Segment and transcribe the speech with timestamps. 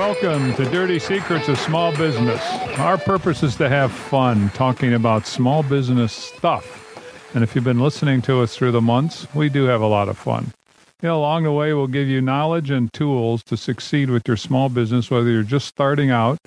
[0.00, 2.40] Welcome to Dirty Secrets of Small Business.
[2.78, 7.34] Our purpose is to have fun talking about small business stuff.
[7.34, 10.08] And if you've been listening to us through the months, we do have a lot
[10.08, 10.54] of fun.
[11.02, 14.38] You know, along the way, we'll give you knowledge and tools to succeed with your
[14.38, 16.38] small business, whether you're just starting out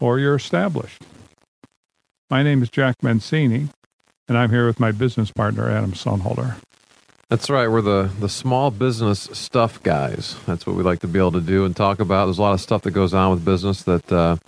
[0.00, 1.04] or you're established.
[2.28, 3.68] My name is Jack Mancini,
[4.26, 6.56] and I'm here with my business partner, Adam Sonnhalter.
[7.30, 7.68] That's right.
[7.68, 10.34] We're the, the small business stuff guys.
[10.46, 12.26] That's what we like to be able to do and talk about.
[12.26, 14.38] There's a lot of stuff that goes on with business that uh,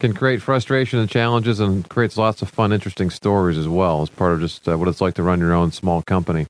[0.00, 4.10] can create frustration and challenges and creates lots of fun, interesting stories as well as
[4.10, 6.46] part of just uh, what it's like to run your own small company.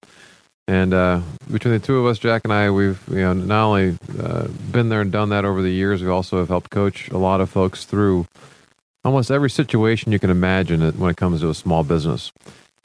[0.66, 3.96] And uh, between the two of us, Jack and I, we've you know not only
[4.18, 7.18] uh, been there and done that over the years, we also have helped coach a
[7.18, 8.26] lot of folks through
[9.04, 12.32] almost every situation you can imagine when it comes to a small business.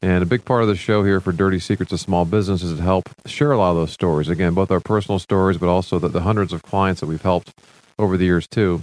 [0.02, 2.76] And a big part of the show here for Dirty Secrets of Small Business is
[2.76, 4.28] to help share a lot of those stories.
[4.28, 7.52] Again, both our personal stories, but also the, the hundreds of clients that we've helped
[7.98, 8.82] over the years, too.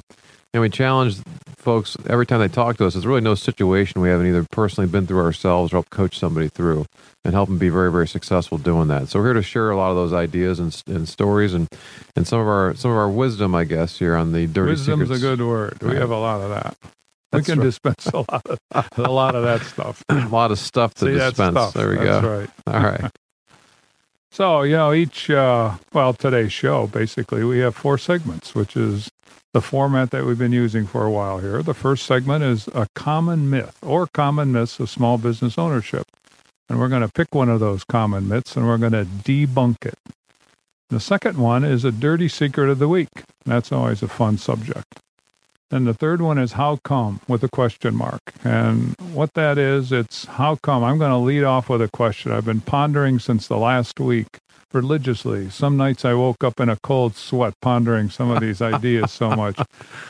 [0.56, 1.18] And we challenge
[1.58, 2.94] folks every time they talk to us.
[2.94, 6.48] There's really no situation we haven't either personally been through ourselves or help coach somebody
[6.48, 6.86] through
[7.24, 9.08] and help them be very, very successful doing that.
[9.08, 11.68] So we're here to share a lot of those ideas and, and stories and,
[12.16, 14.88] and some of our some of our wisdom, I guess, here on the Dirty secrets.
[14.88, 15.24] Wisdom's Secrets.
[15.24, 15.78] a good word.
[15.82, 15.98] We Right.
[15.98, 16.78] have a lot of that.
[17.34, 17.66] That's we can right.
[17.66, 18.60] dispense a lot of
[18.98, 20.04] a lot of that stuff.
[20.10, 21.54] a lot of stuff to See, dispense.
[21.56, 21.76] stuff.
[21.76, 22.40] There we That's go.
[22.40, 22.52] right.
[22.68, 23.02] All right.
[24.32, 29.10] So, you know, each, uh, well, today's show, basically, we have four segments, which is
[29.54, 31.64] the format that we've been using for a while here.
[31.64, 36.06] The first segment is a common myth or common myths of small business ownership.
[36.70, 39.86] And we're going to pick one of those common myths and we're going to debunk
[39.86, 40.00] it.
[40.90, 43.10] The second one is a dirty secret of the week.
[43.46, 45.00] That's always a fun subject.
[45.72, 48.22] And the third one is how come with a question mark.
[48.44, 50.84] And what that is, it's how come.
[50.84, 54.40] I'm going to lead off with a question I've been pondering since the last week
[54.74, 55.50] religiously.
[55.50, 59.30] Some nights I woke up in a cold sweat pondering some of these ideas so
[59.36, 59.58] much.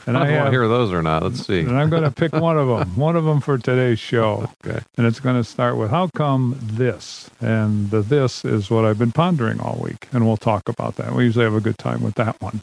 [0.07, 1.23] And I I have, to hear those or not.
[1.23, 1.59] Let's see.
[1.59, 4.49] and I'm going to pick one of them, one of them for today's show.
[4.65, 4.79] Okay.
[4.97, 7.29] And it's going to start with how come this?
[7.41, 10.07] And the this is what I've been pondering all week.
[10.13, 11.13] And we'll talk about that.
[11.13, 12.61] We usually have a good time with that one.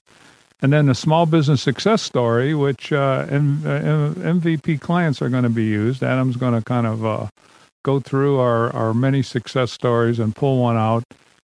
[0.63, 5.45] And then a small business success story, which uh, M- uh, MVP clients are going
[5.45, 6.03] to be used.
[6.03, 7.27] Adam's going to kind of uh,
[7.83, 11.03] go through our, our many success stories and pull one out.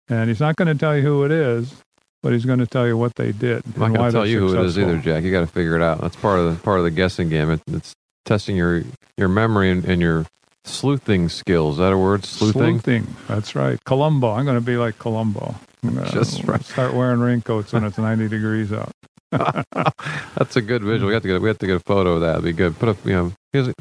[0.08, 1.74] And he's not going to tell you who it is,
[2.22, 3.62] but he's going to tell you what they did.
[3.74, 5.24] I'm not going to tell you who it is either, Jack.
[5.24, 6.00] You got to figure it out.
[6.00, 7.50] That's part of the part of the guessing game.
[7.50, 7.94] It, it's
[8.24, 8.84] testing your
[9.16, 10.26] your memory and, and your
[10.64, 11.76] sleuthing skills.
[11.76, 12.24] Is that a word?
[12.24, 12.80] Sleuthing.
[12.80, 13.16] Sleuthing.
[13.28, 13.82] That's right.
[13.84, 14.30] Columbo.
[14.30, 15.54] I'm going to be like Columbo.
[16.12, 16.62] Just right.
[16.64, 18.90] Start wearing raincoats when it's 90 degrees out.
[19.32, 21.08] That's a good visual.
[21.08, 22.32] We have to get we have to get a photo of that.
[22.32, 22.78] It'd be good.
[22.78, 23.72] Put a you know he, he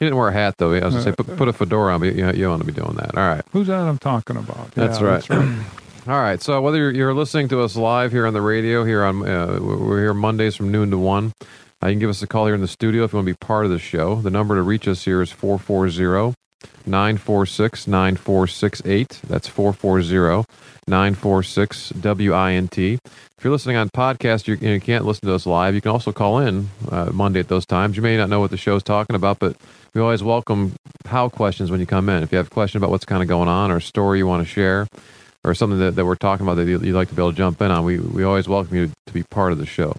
[0.00, 0.72] didn't wear a hat though.
[0.74, 2.72] I was gonna say put, put a fedora on, but you, you want to be
[2.72, 3.16] doing that.
[3.16, 3.42] All right.
[3.52, 4.70] Who's that I'm talking about?
[4.72, 5.30] That's Yeah, right.
[5.30, 5.58] right.
[6.08, 6.40] All right.
[6.40, 9.58] So whether you're, you're listening to us live here on the radio, here on uh,
[9.60, 11.32] we're here Mondays from noon to one.
[11.82, 13.32] Uh, you can give us a call here in the studio if you want to
[13.34, 14.16] be part of the show.
[14.16, 16.34] The number to reach us here is 440
[16.86, 19.20] 946 9468.
[19.26, 20.44] That's 440
[20.88, 22.78] 946 WINT.
[22.78, 23.00] If
[23.44, 25.74] you're listening on podcast, you, you can't listen to us live.
[25.74, 27.96] You can also call in uh, Monday at those times.
[27.96, 29.56] You may not know what the show's talking about, but
[29.94, 30.74] we always welcome
[31.06, 32.22] how questions when you come in.
[32.22, 34.28] If you have a question about what's kind of going on or a story you
[34.28, 34.86] want to share,
[35.42, 37.36] or something that, that we're talking about that you- you'd like to be able to
[37.36, 39.96] jump in on, we, we always welcome you to be part of the show.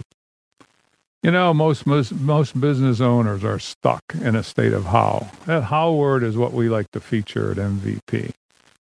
[1.23, 5.27] You know, most, most most business owners are stuck in a state of how.
[5.47, 8.31] That how word is what we like to feature at MVP.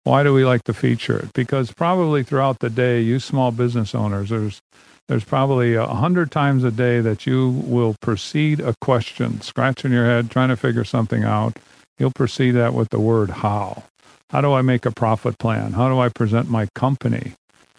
[0.07, 1.33] Why do we like to feature it?
[1.33, 4.63] Because probably throughout the day, you small business owners, there's
[5.09, 10.05] there's probably a hundred times a day that you will proceed a question, scratching your
[10.05, 11.57] head, trying to figure something out.
[11.99, 13.83] You'll proceed that with the word how.
[14.31, 15.73] How do I make a profit plan?
[15.73, 17.33] How do I present my company?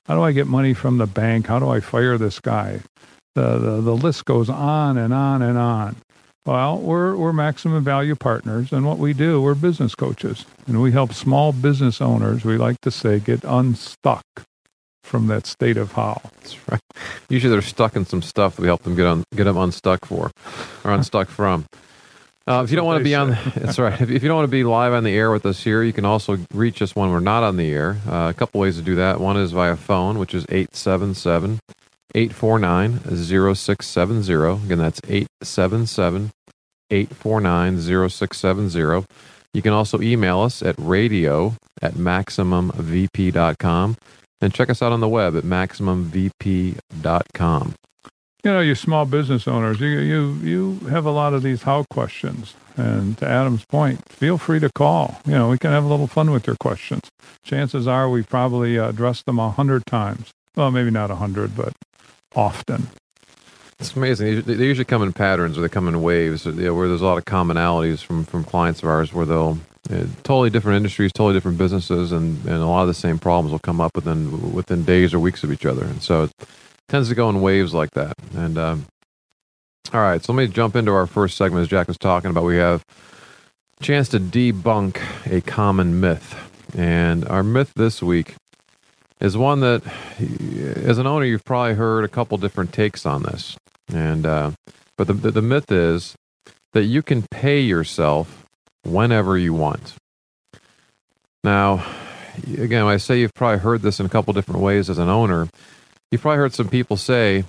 [0.06, 1.48] How do I get money from the bank?
[1.48, 2.82] How do I fire this guy?
[3.36, 5.96] The, the, the list goes on and on and on.
[6.48, 10.94] Well, we're, we're maximum value partners, and what we do, we're business coaches, and we
[10.94, 14.24] help small business owners, we like to say, get unstuck
[15.04, 16.22] from that state of how.
[16.36, 16.80] That's right.
[17.28, 20.06] Usually they're stuck in some stuff that we help them get on get them unstuck
[20.06, 20.32] for
[20.86, 21.66] or unstuck from.
[22.48, 24.00] Uh, if you don't want to be on, that's right.
[24.00, 25.92] If, if you don't want to be live on the air with us here, you
[25.92, 27.98] can also reach us when we're not on the air.
[28.08, 29.20] Uh, a couple ways to do that.
[29.20, 31.60] One is via phone, which is 877
[32.16, 34.66] 849 0670.
[34.66, 36.32] Again, that's 877
[36.90, 39.06] 849 0670.
[39.54, 43.98] You can also email us at radio at maximumvp.com
[44.40, 47.74] and check us out on the web at maximumvp.com.
[48.44, 51.86] You know, you small business owners, you, you, you have a lot of these how
[51.90, 52.54] questions.
[52.76, 55.20] And to Adam's point, feel free to call.
[55.26, 57.10] You know, we can have a little fun with your questions.
[57.44, 60.30] Chances are we've probably addressed them a hundred times.
[60.56, 61.74] Well, maybe not a hundred, but
[62.36, 62.90] often.
[63.80, 64.42] It's amazing.
[64.42, 66.46] They usually come in patterns, or they come in waves.
[66.46, 69.60] You know, where there's a lot of commonalities from from clients of ours, where they'll
[69.92, 73.52] uh, totally different industries, totally different businesses, and, and a lot of the same problems
[73.52, 75.86] will come up within within days or weeks of each other.
[75.86, 76.32] And so it
[76.90, 78.14] tends to go in waves like that.
[78.36, 78.86] And um,
[79.94, 81.62] all right, so let me jump into our first segment.
[81.62, 82.84] As Jack was talking about, we have
[83.80, 85.00] chance to debunk
[85.32, 86.36] a common myth,
[86.76, 88.34] and our myth this week
[89.20, 89.82] is one that,
[90.86, 93.58] as an owner, you've probably heard a couple different takes on this.
[93.94, 94.52] And uh,
[94.98, 96.16] but the, the the myth is
[96.74, 98.46] that you can pay yourself
[98.84, 99.96] whenever you want.
[101.44, 101.86] Now,
[102.58, 105.48] again, I say you've probably heard this in a couple different ways as an owner.
[106.12, 107.46] You've probably heard some people say,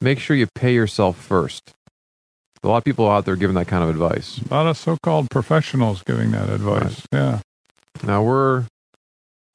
[0.00, 1.72] make sure you pay yourself first.
[2.62, 4.40] A lot of people out there giving that kind of advice.
[4.50, 7.02] A lot of so-called professionals giving that advice.
[7.10, 7.20] Right.
[7.20, 7.40] Yeah.
[8.04, 8.66] Now we're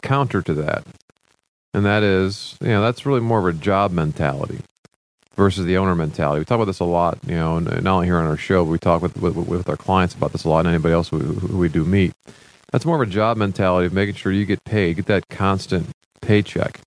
[0.02, 0.86] counter to that
[1.74, 4.60] and that is, you know, that's really more of a job mentality
[5.36, 6.40] versus the owner mentality.
[6.40, 8.72] We talk about this a lot, you know, not only here on our show, but
[8.72, 11.19] we talk with, with, with our clients about this a lot and anybody else who,
[11.19, 12.14] who we do meet.
[12.72, 15.88] That's more of a job mentality of making sure you get paid, get that constant
[16.22, 16.81] paycheck.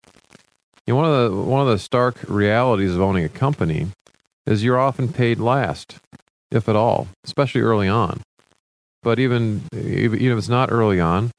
[0.86, 3.86] You know, one of the one of the stark realities of owning a company
[4.46, 5.98] is you're often paid last,
[6.50, 8.22] if at all, especially early on.
[9.02, 11.30] But even even if it's not early on,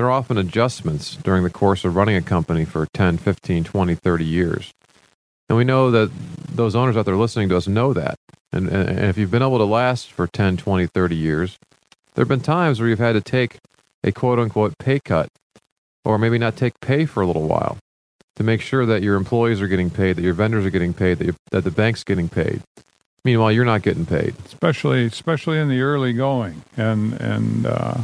[0.00, 3.94] there are often adjustments during the course of running a company for 10, 15, 20,
[3.94, 4.72] 30 years.
[5.46, 6.10] And we know that
[6.50, 8.14] those owners out there listening to us know that.
[8.50, 11.58] And, and if you've been able to last for 10, 20, 30 years,
[12.14, 13.58] there have been times where you've had to take
[14.02, 15.28] a quote unquote pay cut
[16.02, 17.76] or maybe not take pay for a little while
[18.36, 21.18] to make sure that your employees are getting paid, that your vendors are getting paid,
[21.18, 22.62] that, that the bank's getting paid.
[23.22, 27.98] Meanwhile, you're not getting paid, especially especially in the early going, and and uh,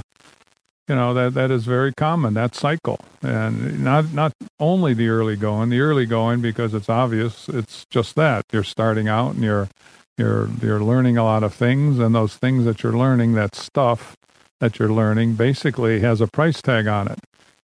[0.88, 2.98] you know that that is very common that cycle.
[3.22, 8.14] And not not only the early going the early going because it's obvious it's just
[8.16, 8.44] that.
[8.52, 9.68] You're starting out and you're
[10.16, 14.16] you're you're learning a lot of things and those things that you're learning that stuff
[14.60, 17.18] that you're learning basically has a price tag on it.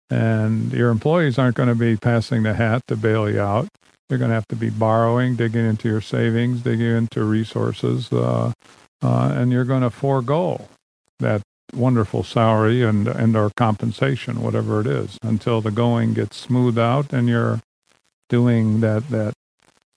[0.09, 3.67] And your employees aren't going to be passing the hat to bail you out.
[4.09, 8.51] You're going to have to be borrowing digging into your savings digging into resources uh,
[9.01, 10.67] uh, and you're going to forego
[11.19, 11.41] that
[11.73, 17.11] wonderful salary and and our compensation, whatever it is, until the going gets smoothed out
[17.11, 17.61] and you're
[18.29, 19.33] doing that that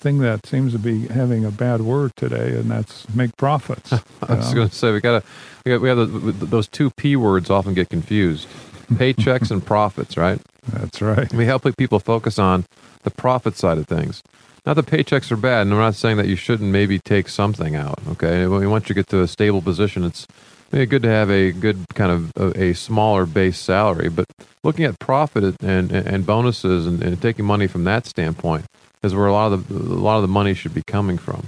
[0.01, 3.93] thing that seems to be having a bad word today, and that's make profits.
[4.23, 5.29] I was going to say we got to
[5.65, 8.49] we, got, we have the, those two p words often get confused:
[8.93, 10.17] paychecks and profits.
[10.17, 10.41] Right?
[10.69, 11.33] That's right.
[11.33, 12.65] We help people focus on
[13.03, 14.23] the profit side of things.
[14.67, 17.75] Not the paychecks are bad, and I'm not saying that you shouldn't maybe take something
[17.75, 18.01] out.
[18.09, 20.27] Okay, once you get to a stable position, it's
[20.73, 24.27] yeah, good to have a good kind of a, a, smaller base salary, but
[24.63, 28.67] looking at profit and and bonuses and, and, taking money from that standpoint
[29.03, 31.47] is where a lot of the a lot of the money should be coming from,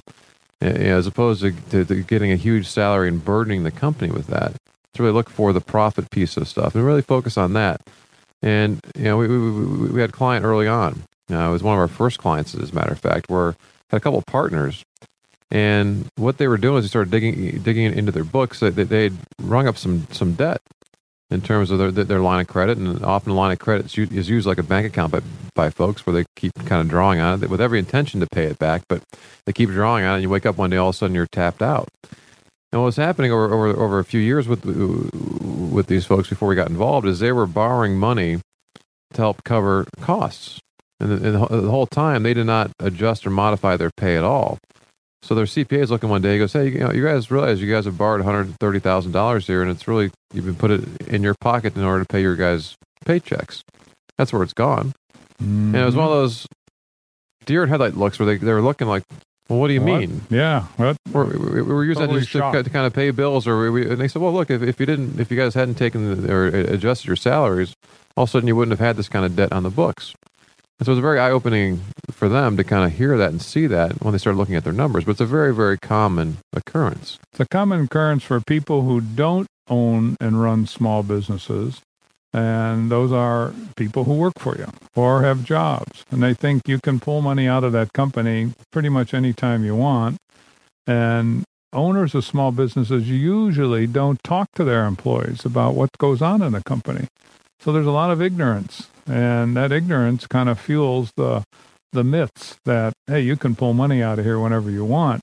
[0.60, 4.54] as opposed to, to, to getting a huge salary and burdening the company with that.
[4.94, 7.80] To really look for the profit piece of stuff and really focus on that.
[8.42, 11.04] And you know, we we, we had a client early on.
[11.30, 13.54] Uh, it was one of our first clients, as a matter of fact, where
[13.90, 14.82] had a couple of partners
[15.50, 18.60] and what they were doing is they started digging digging into their books.
[18.60, 20.60] They they'd rung up some some debt
[21.30, 24.46] in terms of their their line of credit, and often line of credit is used
[24.46, 25.20] like a bank account by
[25.54, 28.44] by folks where they keep kind of drawing on it with every intention to pay
[28.44, 29.02] it back, but
[29.46, 30.14] they keep drawing on it.
[30.16, 31.88] and You wake up one day, all of a sudden you're tapped out.
[32.72, 36.54] And what's happening over, over over a few years with with these folks before we
[36.54, 38.40] got involved is they were borrowing money
[39.14, 40.60] to help cover costs,
[41.00, 44.22] and the, and the whole time they did not adjust or modify their pay at
[44.22, 44.58] all.
[45.22, 46.32] So their CPA is looking one day.
[46.32, 48.78] He goes, "Hey, you, know, you guys realize you guys have borrowed one hundred thirty
[48.78, 52.04] thousand dollars here, and it's really you've been put it in your pocket in order
[52.04, 53.62] to pay your guys' paychecks.
[54.16, 54.92] That's where it's gone."
[55.42, 55.74] Mm-hmm.
[55.74, 56.22] And it was one of mm-hmm.
[56.22, 56.46] those
[57.44, 59.02] deer and headlight looks where they they were looking like,
[59.48, 60.00] "Well, what do you what?
[60.00, 60.22] mean?
[60.30, 60.96] Yeah, what?
[61.12, 63.70] We're, we, we were using totally that just to, to, kind of pay bills, or
[63.70, 66.22] we, and they said, "Well, look, if, if you didn't, if you guys hadn't taken
[66.22, 67.74] the, or adjusted your salaries,
[68.16, 70.14] all of a sudden you wouldn't have had this kind of debt on the books."
[70.80, 73.42] And so it was very eye opening for them to kind of hear that and
[73.42, 75.04] see that when they started looking at their numbers.
[75.04, 77.18] But it's a very, very common occurrence.
[77.32, 81.82] It's a common occurrence for people who don't own and run small businesses.
[82.32, 86.06] And those are people who work for you or have jobs.
[86.10, 89.76] And they think you can pull money out of that company pretty much anytime you
[89.76, 90.16] want.
[90.86, 91.44] And
[91.74, 96.52] owners of small businesses usually don't talk to their employees about what goes on in
[96.52, 97.08] the company.
[97.60, 101.44] So there's a lot of ignorance, and that ignorance kind of fuels the
[101.92, 105.22] the myths that hey, you can pull money out of here whenever you want.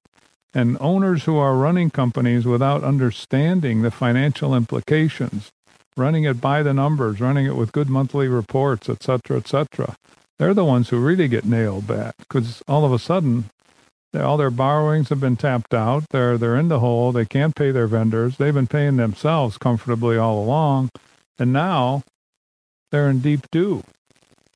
[0.53, 5.49] And owners who are running companies without understanding the financial implications,
[5.97, 9.95] running it by the numbers, running it with good monthly reports, et cetera, et cetera,
[10.39, 13.45] they're the ones who really get nailed bad because all of a sudden
[14.13, 16.05] All their borrowings have been tapped out.
[16.09, 17.11] They're they're in the hole.
[17.11, 18.37] They can't pay their vendors.
[18.37, 20.89] They've been paying themselves comfortably all along,
[21.37, 22.03] and now
[22.91, 23.83] they're in deep due.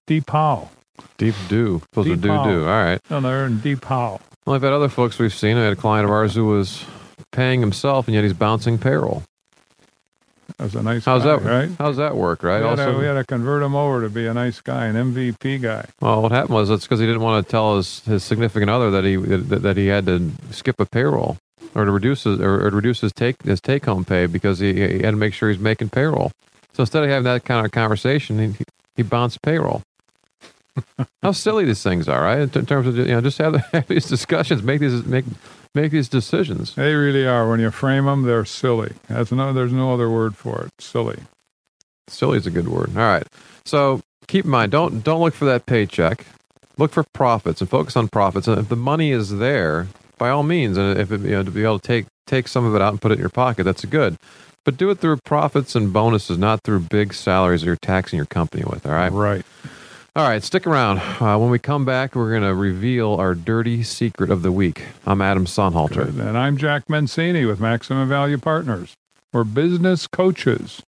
[0.07, 0.69] Deep how?
[1.17, 1.81] Deep due.
[1.91, 2.63] Supposed Deep to do do.
[2.63, 2.99] All right.
[3.09, 4.19] No, they're in deep how.
[4.45, 5.57] Well, I've had other folks we've seen.
[5.57, 6.83] I had a client of ours who was
[7.31, 9.23] paying himself, and yet he's bouncing payroll.
[10.57, 11.41] That's a nice How's guy, that?
[11.43, 11.69] right?
[11.77, 12.43] How's that work?
[12.43, 12.59] Right.
[12.59, 14.85] we, had also, to, we had to convert him over to be a nice guy,
[14.87, 15.85] an MVP guy.
[16.01, 18.91] well, what happened was that's because he didn't want to tell his, his significant other
[18.91, 21.37] that he that, that he had to skip a payroll
[21.73, 24.59] or to reduce his or, or to reduce his take his take home pay because
[24.59, 26.31] he, he had to make sure he's making payroll.
[26.73, 29.81] So instead of having that kind of conversation, he he bounced payroll.
[31.23, 32.55] How silly these things are, right?
[32.55, 35.25] In terms of you know, just have, have these discussions, make these make
[35.75, 36.75] make these decisions.
[36.75, 37.49] They really are.
[37.49, 38.93] When you frame them, they're silly.
[39.07, 40.71] That's no, there's no other word for it.
[40.79, 41.19] Silly.
[42.07, 42.95] Silly is a good word.
[42.95, 43.27] All right.
[43.65, 46.25] So keep in mind, don't don't look for that paycheck.
[46.77, 48.47] Look for profits and focus on profits.
[48.47, 49.87] And if the money is there,
[50.17, 52.65] by all means, and if it, you know to be able to take take some
[52.65, 54.17] of it out and put it in your pocket, that's good.
[54.63, 58.25] But do it through profits and bonuses, not through big salaries that you're taxing your
[58.25, 58.85] company with.
[58.85, 59.11] All right.
[59.11, 59.45] Right.
[60.15, 60.43] All right.
[60.43, 60.99] Stick around.
[60.99, 64.83] Uh, when we come back, we're going to reveal our dirty secret of the week.
[65.05, 66.05] I'm Adam Sonnhalter.
[66.05, 66.19] Good.
[66.19, 68.93] And I'm Jack Mancini with Maximum Value Partners.
[69.33, 70.83] We're business coaches.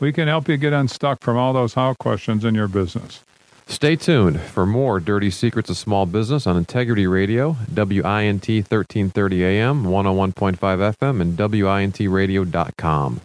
[0.00, 3.22] We can help you get unstuck from all those how questions in your business.
[3.66, 9.84] Stay tuned for more Dirty Secrets of Small Business on Integrity Radio, WINT 1330 AM,
[9.84, 13.20] 101.5 FM, and WINTradio.com.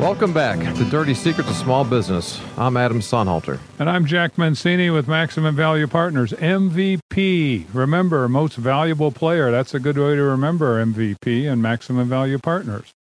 [0.00, 2.40] Welcome back to Dirty Secrets of Small Business.
[2.58, 3.60] I'm Adam Sonnhalter.
[3.78, 7.66] And I'm Jack Mancini with Maximum Value Partners, MVP.
[7.72, 9.52] Remember, most valuable player.
[9.52, 12.92] That's a good way to remember MVP and Maximum Value Partners.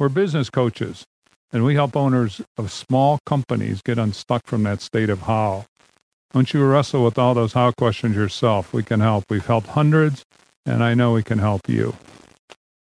[0.00, 1.04] We're business coaches,
[1.52, 5.66] and we help owners of small companies get unstuck from that state of how.
[6.32, 8.72] Don't you wrestle with all those how questions yourself.
[8.72, 9.24] We can help.
[9.28, 10.24] We've helped hundreds,
[10.64, 11.96] and I know we can help you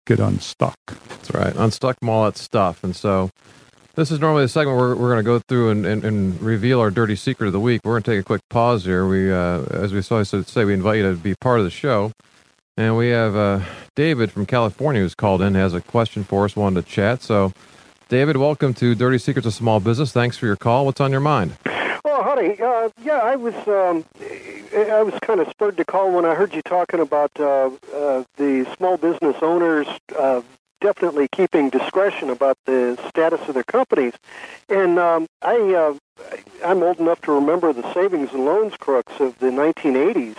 [0.07, 0.77] get unstuck.
[1.09, 1.57] That's right.
[1.57, 2.85] Unstuck from all that stuff.
[2.85, 3.31] And so
[3.95, 6.81] this is normally the segment where we're going to go through and, and, and reveal
[6.81, 7.81] our dirty secret of the week.
[7.83, 9.09] We're going to take a quick pause here.
[9.09, 12.13] We, uh, as we always say, we invite you to be part of the show.
[12.78, 13.61] And we have uh,
[13.95, 17.23] David from California who's called in, has a question for us, wanted to chat.
[17.23, 17.54] So,
[18.11, 20.12] David, welcome to Dirty Secrets of Small Business.
[20.12, 20.85] Thanks for your call.
[20.85, 21.56] What's on your mind?
[22.04, 22.61] Oh, howdy.
[22.61, 24.04] Uh, yeah, I was um,
[24.76, 28.25] I was kind of spurred to call when I heard you talking about uh, uh,
[28.37, 29.87] the small business owners
[30.18, 30.42] uh,
[30.83, 34.12] definitely keeping discretion about the status of their companies.
[34.68, 35.95] And um, I uh,
[36.62, 40.37] I'm old enough to remember the savings and loans crooks of the 1980s,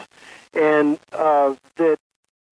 [0.54, 1.98] and uh, that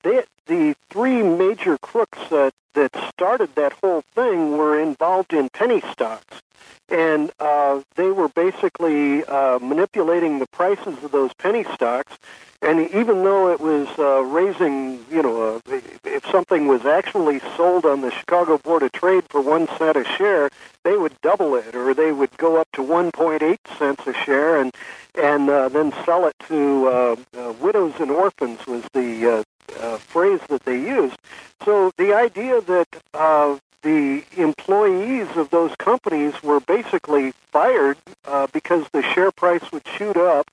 [0.05, 5.81] they, the three major crooks that that started that whole thing were involved in penny
[5.91, 6.41] stocks
[6.89, 12.17] and uh, they were basically uh, manipulating the prices of those penny stocks.
[12.61, 17.85] And even though it was uh, raising, you know, uh, if something was actually sold
[17.85, 20.49] on the Chicago Board of Trade for one cent a share,
[20.83, 24.73] they would double it, or they would go up to 1.8 cents a share, and
[25.15, 29.43] and uh, then sell it to uh, uh, widows and orphans was the uh,
[29.79, 31.17] uh, phrase that they used.
[31.63, 38.85] So the idea that uh, the employees of those companies were basically fired uh, because
[38.91, 40.49] the share price would shoot up.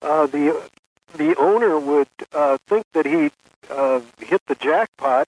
[0.00, 0.70] Uh, the
[1.16, 3.30] the owner would uh, think that he
[3.70, 5.26] uh, hit the jackpot.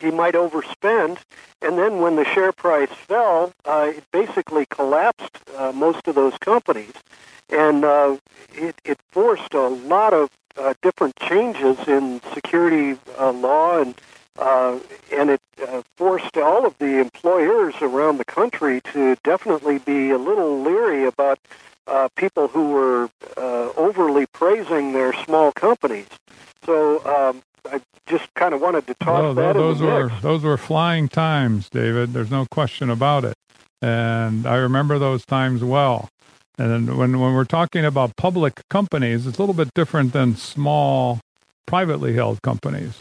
[0.00, 1.18] He might overspend,
[1.60, 6.36] and then when the share price fell, uh, it basically collapsed uh, most of those
[6.38, 6.94] companies,
[7.48, 8.16] and uh,
[8.54, 13.94] it, it forced a lot of uh, different changes in security uh, law and
[14.38, 14.78] uh,
[15.12, 20.16] and it uh, forced all of the employers around the country to definitely be a
[20.16, 21.38] little leery about
[21.86, 26.06] uh, people who were uh, overly praising their small companies.
[26.64, 30.22] So um, I just kind of wanted to talk Well, that those were mix.
[30.22, 32.14] those were flying times, David.
[32.14, 33.34] There's no question about it,
[33.82, 36.08] and I remember those times well.
[36.58, 41.20] And when when we're talking about public companies, it's a little bit different than small,
[41.66, 43.00] privately held companies.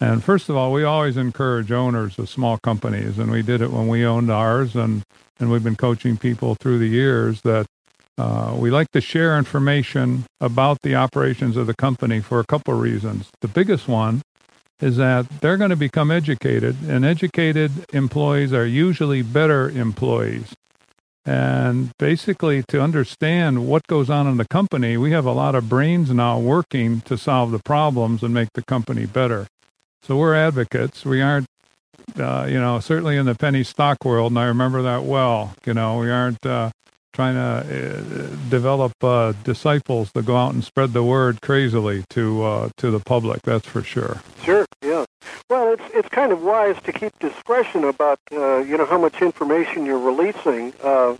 [0.00, 3.70] And first of all, we always encourage owners of small companies, and we did it
[3.70, 5.02] when we owned ours, and
[5.38, 7.66] and we've been coaching people through the years that
[8.16, 12.74] uh, we like to share information about the operations of the company for a couple
[12.74, 13.28] of reasons.
[13.40, 14.22] The biggest one
[14.80, 20.54] is that they're going to become educated, and educated employees are usually better employees.
[21.28, 25.68] And basically, to understand what goes on in the company, we have a lot of
[25.68, 29.46] brains now working to solve the problems and make the company better.
[30.02, 31.04] So we're advocates.
[31.04, 31.46] We aren't,
[32.18, 35.52] uh, you know, certainly in the penny stock world, and I remember that well.
[35.66, 36.70] You know, we aren't uh,
[37.12, 42.42] trying to uh, develop uh, disciples to go out and spread the word crazily to
[42.42, 43.42] uh, to the public.
[43.42, 44.22] That's for sure.
[44.44, 44.64] Sure.
[44.80, 45.04] Yeah.
[45.50, 49.22] Well, it's it's kind of wise to keep discretion about uh, you know how much
[49.22, 50.72] information you're releasing.
[50.82, 51.16] Uh,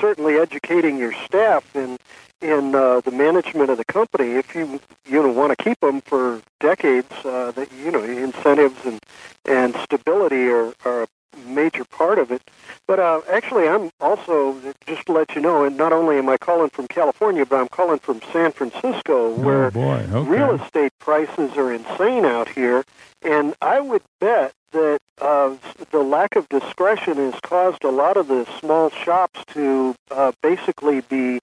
[0.00, 1.98] certainly, educating your staff in
[2.40, 4.32] in uh, the management of the company.
[4.32, 8.84] If you you know want to keep them for decades, uh, that you know incentives
[8.84, 9.00] and
[9.44, 11.08] and stability are, are a
[11.46, 12.42] major part of it.
[12.86, 16.36] But uh, actually, I'm also just to let you know, and not only am I
[16.36, 20.06] calling from California, but I'm calling from San Francisco, where oh boy.
[20.12, 20.28] Okay.
[20.28, 22.84] real estate prices are insane out here.
[23.22, 25.56] And I would bet that uh,
[25.92, 31.00] the lack of discretion has caused a lot of the small shops to uh, basically
[31.02, 31.38] be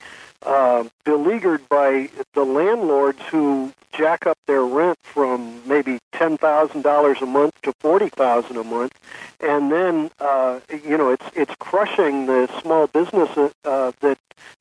[0.45, 7.21] uh, beleaguered by the landlords who jack up their rent from maybe ten thousand dollars
[7.21, 8.93] a month to forty thousand a month,
[9.39, 13.29] and then uh, you know it's it's crushing the small business
[13.65, 14.17] uh, that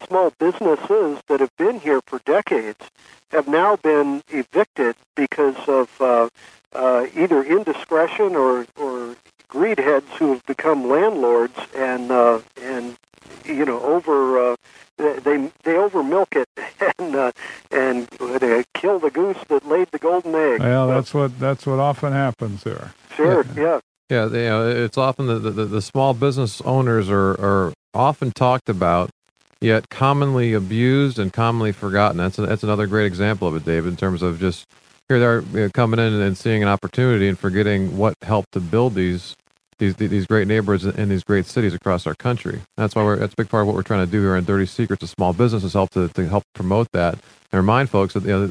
[0.06, 2.90] small businesses that have been here for decades
[3.30, 6.28] have now been evicted because of uh,
[6.72, 9.16] uh, either indiscretion or or
[9.48, 12.96] greed heads who have become landlords and uh, and
[13.44, 14.56] you know over uh,
[14.96, 16.48] they they over milk it
[16.98, 17.32] and uh,
[17.70, 18.08] and
[18.40, 20.60] they kill the goose that laid the golden egg.
[20.60, 22.92] Well, that's what that's what often happens there.
[23.14, 23.80] Sure, yeah.
[24.10, 28.32] Yeah, they, you know, it's often the, the, the small business owners are, are often
[28.32, 29.10] talked about,
[29.60, 32.18] yet commonly abused and commonly forgotten.
[32.18, 34.66] That's a, that's another great example of it, David, in terms of just
[35.08, 38.94] here they are coming in and seeing an opportunity and forgetting what helped to build
[38.94, 39.36] these
[39.78, 42.60] these these great neighborhoods in these great cities across our country.
[42.76, 44.44] That's why we're that's a big part of what we're trying to do here in
[44.44, 48.24] Dirty Secrets of Small Businesses help to, to help promote that and remind folks that
[48.24, 48.50] you know,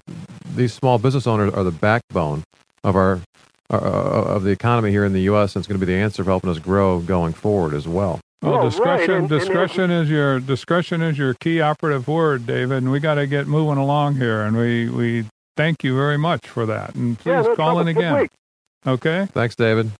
[0.55, 2.43] these small business owners are the backbone
[2.83, 3.21] of our
[3.69, 5.55] uh, of the economy here in the U.S.
[5.55, 8.19] and it's going to be the answer for helping us grow going forward as well.
[8.41, 12.45] Well, Oh, discretion right, and- and discretion is your discretion is your key operative word,
[12.45, 14.41] David, and we got to get moving along here.
[14.43, 16.93] And we we thank you very much for that.
[16.95, 18.27] And please yeah, call in again.
[18.85, 19.27] Okay?
[19.33, 19.91] Thanks, David.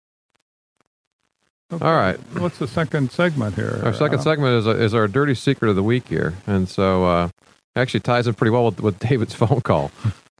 [1.72, 1.84] okay.
[1.84, 2.16] All right.
[2.38, 3.80] What's the second segment here?
[3.84, 7.04] Our second Uh, segment is, is our dirty secret of the week here, and so
[7.04, 7.28] uh,
[7.74, 9.90] actually ties in pretty well with, with David's phone call.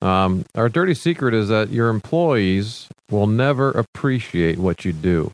[0.00, 5.32] Um, our dirty secret is that your employees will never appreciate what you do.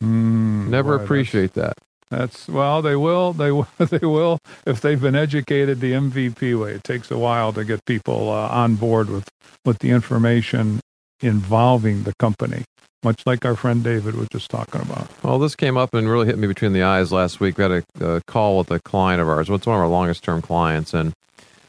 [0.00, 1.74] mm, Never boy, appreciate that.
[2.10, 3.32] That's well, they will.
[3.32, 3.68] They will.
[3.78, 6.72] They will if they've been educated the MVP way.
[6.72, 9.28] It takes a while to get people uh, on board with
[9.64, 10.80] with the information
[11.20, 12.64] involving the company,
[13.02, 15.08] much like our friend David was just talking about.
[15.22, 17.58] Well, this came up and really hit me between the eyes last week.
[17.58, 19.48] We had a, a call with a client of ours.
[19.50, 21.12] It's one of our longest term clients, and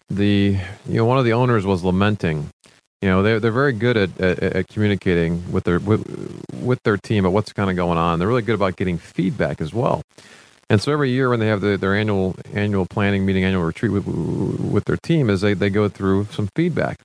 [0.09, 2.49] the you know one of the owners was lamenting.
[3.01, 6.97] You know they're, they're very good at, at, at communicating with their with, with their
[6.97, 8.17] team about what's kind of going on.
[8.17, 10.01] They're really good about getting feedback as well.
[10.69, 13.91] And so every year when they have the, their annual annual planning meeting, annual retreat
[13.91, 16.99] with, with their team, is they, they go through some feedback.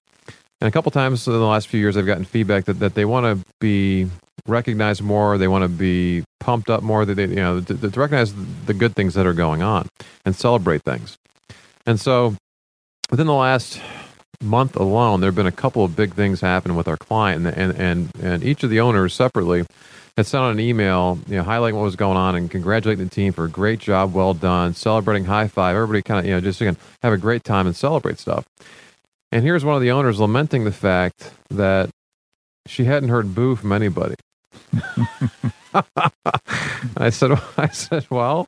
[0.61, 3.05] And a couple times in the last few years, they've gotten feedback that, that they
[3.05, 4.09] want to be
[4.47, 5.37] recognized more.
[5.39, 7.05] They want to be pumped up more.
[7.05, 8.35] That they, you know, to, to recognize
[8.67, 9.89] the good things that are going on
[10.25, 11.17] and celebrate things.
[11.85, 12.37] And so,
[13.11, 13.81] within the last
[14.43, 17.57] month alone, there have been a couple of big things happen with our client, and
[17.57, 19.65] and and, and each of the owners separately
[20.17, 23.11] had sent out an email, you know, highlighting what was going on and congratulating the
[23.11, 25.75] team for a great job, well done, celebrating, high five.
[25.75, 28.45] Everybody kind of, you know, just again have a great time and celebrate stuff.
[29.31, 31.89] And here's one of the owners lamenting the fact that
[32.67, 34.15] she hadn't heard boo from anybody.
[36.97, 38.47] I said, I said, well,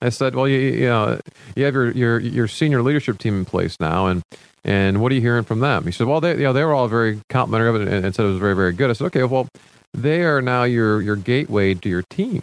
[0.00, 1.20] I said, well, you, you know,
[1.56, 4.22] you have your, your your senior leadership team in place now, and
[4.64, 5.84] and what are you hearing from them?
[5.84, 8.14] He said, well, they you know they were all very complimentary of it and, and
[8.14, 8.90] said it was very very good.
[8.90, 9.48] I said, okay, well,
[9.94, 12.42] they are now your your gateway to your team.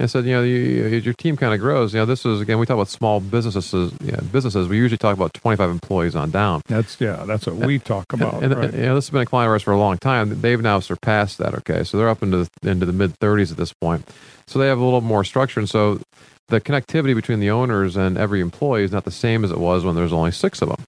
[0.00, 1.92] I said, you know, you, you- your team kind of grows.
[1.92, 3.92] You know, this is again, we talk about small businesses.
[4.00, 4.68] Yeah, businesses.
[4.68, 6.62] We usually talk about 25 employees on down.
[6.68, 7.24] That's yeah.
[7.26, 8.42] That's what we talk about.
[8.44, 8.72] And, right.
[8.72, 10.40] you know, this has been a client of ours for a long time.
[10.40, 11.52] They've now surpassed that.
[11.56, 14.08] Okay, so they're up into the, into the mid 30s at this point.
[14.46, 16.00] So they have a little more structure, and so
[16.48, 19.84] the connectivity between the owners and every employee is not the same as it was
[19.84, 20.84] when there's only six of them.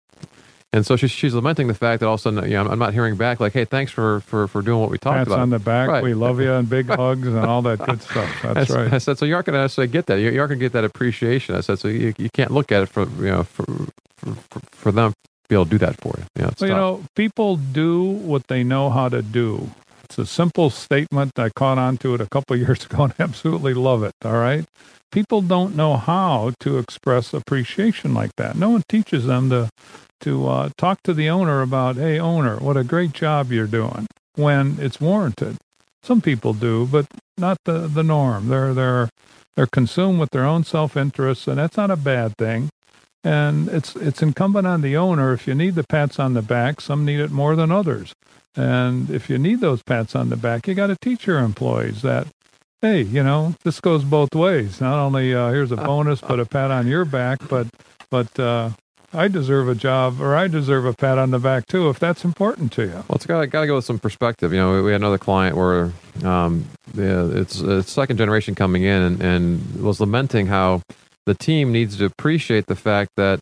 [0.72, 2.78] And so she's, she's lamenting the fact that all of a sudden, you know, I'm,
[2.78, 5.40] not hearing back like, "Hey, thanks for for, for doing what we talked Pats about."
[5.40, 5.88] on the back.
[5.88, 6.02] Right.
[6.02, 8.44] We love you and big hugs and all that good stuff.
[8.44, 8.92] I, That's right.
[8.92, 10.20] I said, so you aren't going to necessarily get that.
[10.20, 11.56] You, you aren't going to get that appreciation.
[11.56, 13.64] I said, so you, you can't look at it for you know for
[14.16, 15.18] for, for, for them to
[15.48, 16.24] be able to do that for you.
[16.36, 19.68] You know, Well, you know, people do what they know how to do.
[20.10, 21.38] It's a simple statement.
[21.38, 24.12] I caught on to it a couple years ago and absolutely love it.
[24.24, 24.64] All right.
[25.12, 28.56] People don't know how to express appreciation like that.
[28.56, 29.70] No one teaches them to
[30.22, 34.06] to uh, talk to the owner about, hey, owner, what a great job you're doing
[34.34, 35.56] when it's warranted.
[36.02, 37.06] Some people do, but
[37.38, 38.48] not the, the norm.
[38.48, 39.10] They're they're
[39.54, 42.68] they're consumed with their own self interest, and that's not a bad thing.
[43.22, 45.32] And it's it's incumbent on the owner.
[45.32, 48.14] If you need the pats on the back, some need it more than others.
[48.56, 52.02] And if you need those pats on the back, you got to teach your employees
[52.02, 52.26] that,
[52.80, 54.80] hey, you know, this goes both ways.
[54.80, 57.68] Not only uh, here's a bonus, but a pat on your back, but
[58.10, 58.70] but uh,
[59.12, 62.24] I deserve a job or I deserve a pat on the back too if that's
[62.24, 62.92] important to you.
[62.92, 64.52] Well, it's got got to go with some perspective.
[64.52, 65.92] You know, we, we had another client where
[66.24, 70.82] um, yeah, it's it's second generation coming in and, and was lamenting how
[71.26, 73.40] the team needs to appreciate the fact that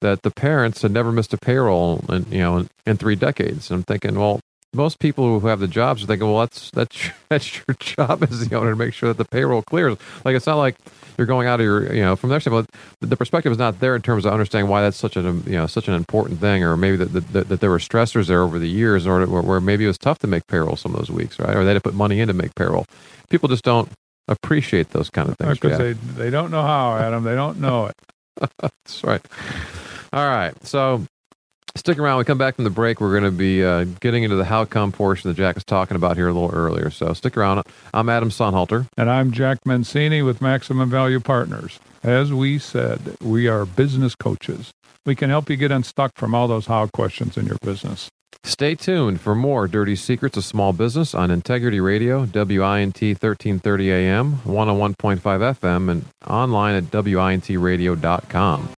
[0.00, 3.70] that the parents had never missed a payroll in you know in, in three decades.
[3.70, 4.40] And I'm thinking, well,
[4.74, 8.46] most people who have the jobs are thinking, well, that's that's that's your job as
[8.46, 9.96] the owner to make sure that the payroll clears.
[10.24, 10.76] Like it's not like
[11.16, 12.68] you're going out of your you know from their standpoint,
[13.00, 15.54] the perspective is not there in terms of understanding why that's such an um, you
[15.54, 18.58] know such an important thing, or maybe that that, that there were stressors there over
[18.58, 21.10] the years, or where, where maybe it was tough to make payroll some of those
[21.10, 21.56] weeks, right?
[21.56, 22.86] Or they had to put money in to make payroll.
[23.30, 23.88] People just don't
[24.28, 27.24] appreciate those kind of things because they they don't know how, Adam.
[27.24, 27.94] They don't know it.
[28.58, 29.24] that's right.
[30.12, 31.04] All right, so
[31.76, 32.18] Stick around.
[32.18, 33.00] We come back from the break.
[33.00, 35.96] We're going to be uh, getting into the how come portion that Jack was talking
[35.96, 36.88] about here a little earlier.
[36.88, 37.64] So stick around.
[37.92, 38.86] I'm Adam Sonnhalter.
[38.96, 41.80] And I'm Jack Mancini with Maximum Value Partners.
[42.04, 44.70] As we said, we are business coaches.
[45.04, 48.08] We can help you get unstuck from all those how questions in your business.
[48.42, 54.36] Stay tuned for more Dirty Secrets of Small Business on Integrity Radio, WINT 1330 AM,
[54.44, 58.68] 101.5 FM, and online at WINTradio.com.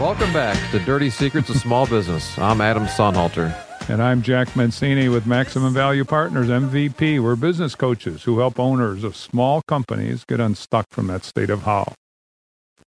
[0.00, 2.38] Welcome back to Dirty Secrets of Small Business.
[2.38, 3.54] I'm Adam Sonnhalter.
[3.88, 7.22] And I'm Jack Mancini with Maximum Value Partners, MVP.
[7.22, 11.62] We're business coaches who help owners of small companies get unstuck from that state of
[11.62, 11.92] how.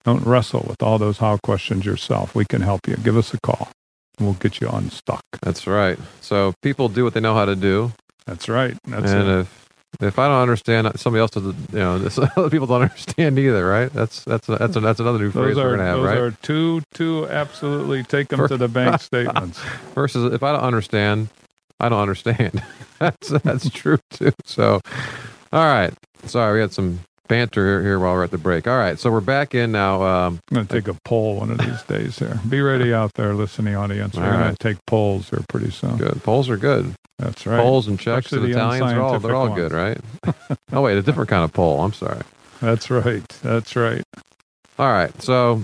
[0.05, 2.35] Don't wrestle with all those how questions yourself.
[2.35, 2.97] We can help you.
[2.97, 3.71] Give us a call.
[4.19, 5.23] And we'll get you unstuck.
[5.43, 5.99] That's right.
[6.21, 7.93] So people do what they know how to do.
[8.27, 8.77] That's right.
[8.87, 9.41] That's and it.
[9.41, 9.63] if
[10.01, 11.57] if I don't understand, somebody else doesn't.
[11.73, 11.95] You know,
[12.37, 13.93] other people don't understand either, right?
[13.93, 16.19] That's that's a, that's a, that's another new phrase those we're gonna have, those right?
[16.19, 19.61] are two two absolutely take them to the bank statements.
[19.95, 21.29] Versus if I don't understand,
[21.79, 22.63] I don't understand.
[22.99, 24.33] that's that's true too.
[24.45, 24.81] So,
[25.53, 25.93] all right.
[26.25, 27.01] Sorry, we had some
[27.33, 28.67] banter here, while we're at the break.
[28.69, 30.03] All right, so we're back in now.
[30.03, 32.39] Um, I'm going to take a poll one of these days here.
[32.47, 34.17] Be ready out there, listening audience.
[34.17, 35.97] We're All going to take polls here pretty soon.
[35.97, 36.95] good polls are good.
[37.19, 37.59] That's right.
[37.59, 39.99] Polls and checks and the Italians are all they're all good, right?
[40.73, 41.81] oh wait, a different kind of poll.
[41.81, 42.21] I'm sorry.
[42.61, 43.27] That's right.
[43.43, 44.03] That's right.
[44.79, 45.63] All right, so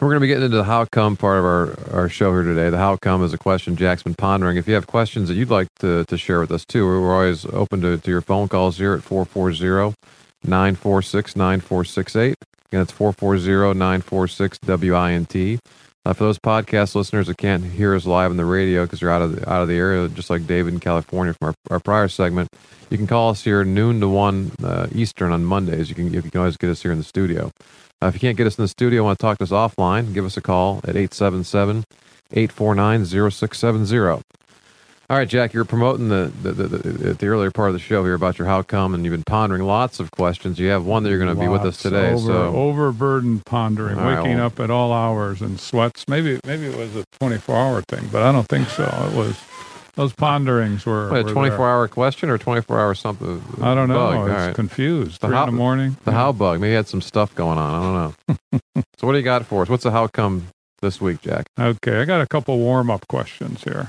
[0.00, 2.44] we're going to be getting into the how come part of our, our show here
[2.44, 2.70] today.
[2.70, 4.56] The how come is a question Jack's been pondering.
[4.56, 7.44] If you have questions that you'd like to, to share with us too, we're always
[7.46, 9.94] open to, to your phone calls here at 440
[10.44, 12.36] 946 9468.
[12.70, 15.60] Again, it's 440 946 WINT.
[16.04, 19.10] Uh, for those podcast listeners that can't hear us live on the radio because you're
[19.10, 21.80] out of the, out of the area, just like David in California from our, our
[21.80, 22.48] prior segment,
[22.88, 25.88] you can call us here noon to one uh, Eastern on Mondays.
[25.88, 27.50] You can you can always get us here in the studio.
[28.00, 30.14] Uh, if you can't get us in the studio, want to talk to us offline,
[30.14, 31.84] give us a call at 877
[32.32, 34.22] 849 0670.
[35.10, 38.04] All right, Jack, you're promoting the the, the, the the earlier part of the show
[38.04, 40.58] here about your how come, and you've been pondering lots of questions.
[40.58, 42.10] You have one that you're going to be with us today.
[42.12, 46.04] Over, so, overburdened pondering, All right, waking well- up at all hours and sweats.
[46.08, 48.84] Maybe maybe it was a 24 hour thing, but I don't think so.
[49.10, 49.40] It was
[49.94, 51.10] those ponderings were.
[51.10, 51.66] Wait, a 24 there.
[51.66, 53.42] hour question or 24 hour something?
[53.58, 53.94] Uh, I don't know.
[53.94, 54.14] Bug.
[54.14, 54.54] I was right.
[54.54, 55.22] confused.
[55.22, 55.96] The Three how- in the morning.
[56.04, 56.60] The how bug.
[56.60, 57.74] Maybe he had some stuff going on.
[57.74, 57.82] I
[58.36, 58.60] don't know.
[58.98, 59.70] so, what do you got for us?
[59.70, 60.48] What's the how come
[60.82, 61.46] this week, Jack?
[61.58, 63.88] Okay, I got a couple warm up questions here.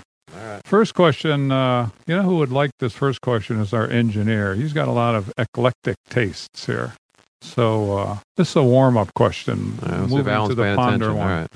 [0.49, 0.65] Right.
[0.65, 4.55] First question, uh, you know who would like this first question is our engineer.
[4.55, 6.93] He's got a lot of eclectic tastes here.
[7.41, 9.77] So uh, this is a warm up question.
[9.81, 11.15] Right, let's see if Moving to the ponder attention.
[11.15, 11.27] one.
[11.27, 11.47] Right.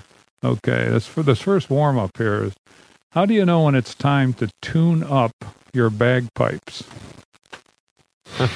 [0.43, 2.53] Okay, this for this first warm up here is
[3.11, 5.31] how do you know when it's time to tune up
[5.73, 6.83] your bagpipes?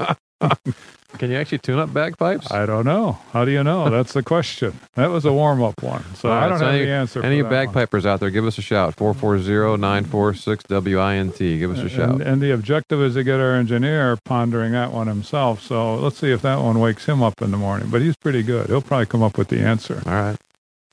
[1.18, 2.50] Can you actually tune up bagpipes?
[2.50, 3.18] I don't know.
[3.32, 3.88] How do you know?
[3.90, 4.78] That's the question.
[4.94, 6.04] That was a warm up one.
[6.16, 7.22] So All I don't so have any- the answer.
[7.22, 7.66] Any for that one.
[7.66, 8.96] bagpipers out there, give us a shout.
[8.96, 11.38] 440-946-WINT.
[11.38, 12.10] Give us a shout.
[12.10, 15.62] And, and the objective is to get our engineer pondering that one himself.
[15.62, 17.88] So let's see if that one wakes him up in the morning.
[17.90, 18.68] But he's pretty good.
[18.68, 20.02] He'll probably come up with the answer.
[20.06, 20.36] All right.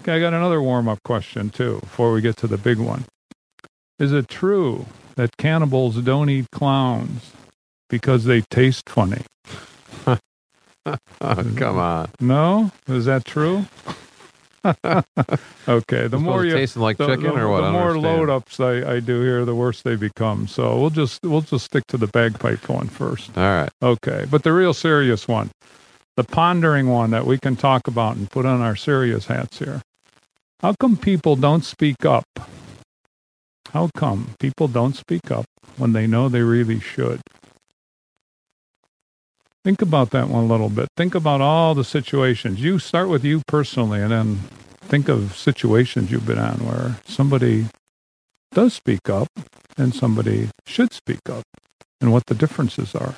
[0.01, 3.05] Okay, I got another warm up question too before we get to the big one.
[3.97, 7.31] Is it true that cannibals don't eat clowns
[7.89, 9.23] because they taste funny?
[11.21, 11.77] Oh, come mm.
[11.77, 12.09] on.
[12.19, 12.71] No?
[12.87, 13.65] Is that true?
[15.67, 17.61] okay, the more you tasting like the, chicken the- or what?
[17.61, 20.47] the more load ups I, I do here, the worse they become.
[20.47, 23.37] So we'll just we'll just stick to the bagpipe one first.
[23.37, 23.69] All right.
[23.81, 25.51] Okay, but the real serious one,
[26.17, 29.81] the pondering one that we can talk about and put on our serious hats here.
[30.61, 32.25] How come people don't speak up?
[33.71, 35.45] How come people don't speak up
[35.77, 37.21] when they know they really should?
[39.63, 40.87] Think about that one a little bit.
[40.95, 42.61] Think about all the situations.
[42.61, 44.35] You start with you personally, and then
[44.79, 47.67] think of situations you've been on where somebody
[48.51, 49.27] does speak up
[49.77, 51.43] and somebody should speak up
[52.01, 53.15] and what the differences are.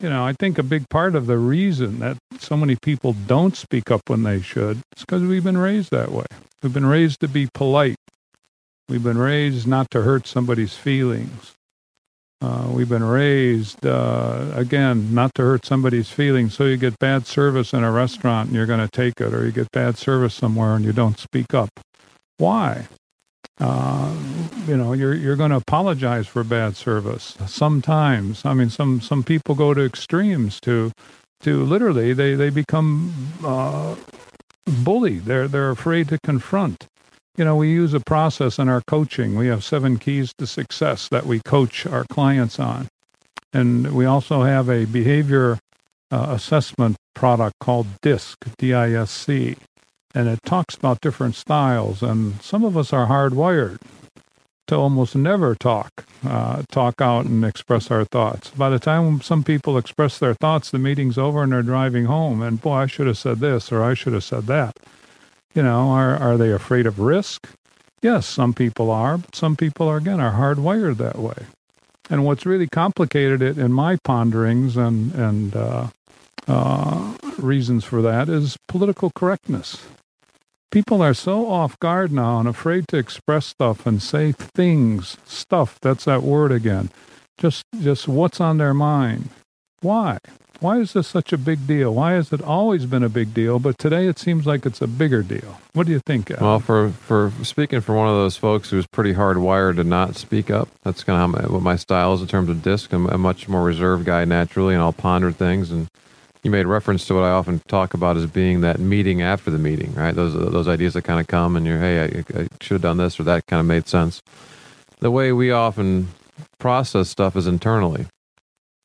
[0.00, 3.56] You know, I think a big part of the reason that so many people don't
[3.56, 6.26] speak up when they should is because we've been raised that way.
[6.62, 7.96] We've been raised to be polite.
[8.88, 11.55] We've been raised not to hurt somebody's feelings.
[12.42, 16.54] Uh, we've been raised, uh, again, not to hurt somebody's feelings.
[16.54, 19.46] So you get bad service in a restaurant and you're going to take it, or
[19.46, 21.70] you get bad service somewhere and you don't speak up.
[22.36, 22.88] Why?
[23.58, 24.14] Uh,
[24.66, 28.44] you know, you're you're going to apologize for bad service sometimes.
[28.44, 30.92] I mean, some some people go to extremes to
[31.40, 33.96] to literally they they become uh,
[34.66, 35.24] bullied.
[35.24, 36.86] They're they're afraid to confront.
[37.36, 39.36] You know, we use a process in our coaching.
[39.36, 42.88] We have seven keys to success that we coach our clients on,
[43.52, 45.58] and we also have a behavior
[46.10, 49.56] uh, assessment product called DISC, D-I-S-C,
[50.14, 52.02] and it talks about different styles.
[52.02, 53.80] And some of us are hardwired
[54.68, 58.50] to almost never talk, uh, talk out and express our thoughts.
[58.50, 62.42] By the time some people express their thoughts, the meeting's over and they're driving home.
[62.42, 64.76] And boy, I should have said this or I should have said that.
[65.56, 67.48] You know, are are they afraid of risk?
[68.02, 71.46] Yes, some people are, but some people are again are hardwired that way.
[72.08, 75.88] And what's really complicated it in my ponderings and and uh,
[76.46, 79.82] uh, reasons for that is political correctness
[80.76, 85.78] people are so off guard now and afraid to express stuff and say things, stuff,
[85.80, 86.90] that's that word again.
[87.38, 89.30] Just just what's on their mind.
[89.80, 90.18] Why?
[90.60, 91.94] Why is this such a big deal?
[91.94, 94.86] Why has it always been a big deal, but today it seems like it's a
[94.86, 95.60] bigger deal?
[95.74, 96.30] What do you think?
[96.30, 96.44] Adam?
[96.44, 100.50] Well, for for speaking for one of those folks who's pretty hardwired to not speak
[100.50, 102.92] up, that's kind of my, what my style is in terms of disc.
[102.92, 105.88] I'm a much more reserved guy naturally, and I'll ponder things and
[106.42, 109.58] you made reference to what I often talk about as being that meeting after the
[109.58, 110.14] meeting, right?
[110.14, 112.96] Those those ideas that kind of come and you're, hey, I, I should have done
[112.96, 114.22] this or that kind of made sense.
[115.00, 116.08] The way we often
[116.58, 118.06] process stuff is internally.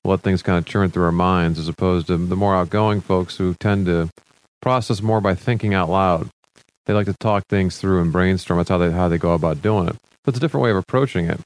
[0.04, 3.38] Let things kind of churn through our minds, as opposed to the more outgoing folks
[3.38, 4.10] who tend to
[4.62, 6.30] process more by thinking out loud.
[6.86, 8.58] They like to talk things through and brainstorm.
[8.58, 9.96] That's how they how they go about doing it.
[10.24, 11.40] But it's a different way of approaching it.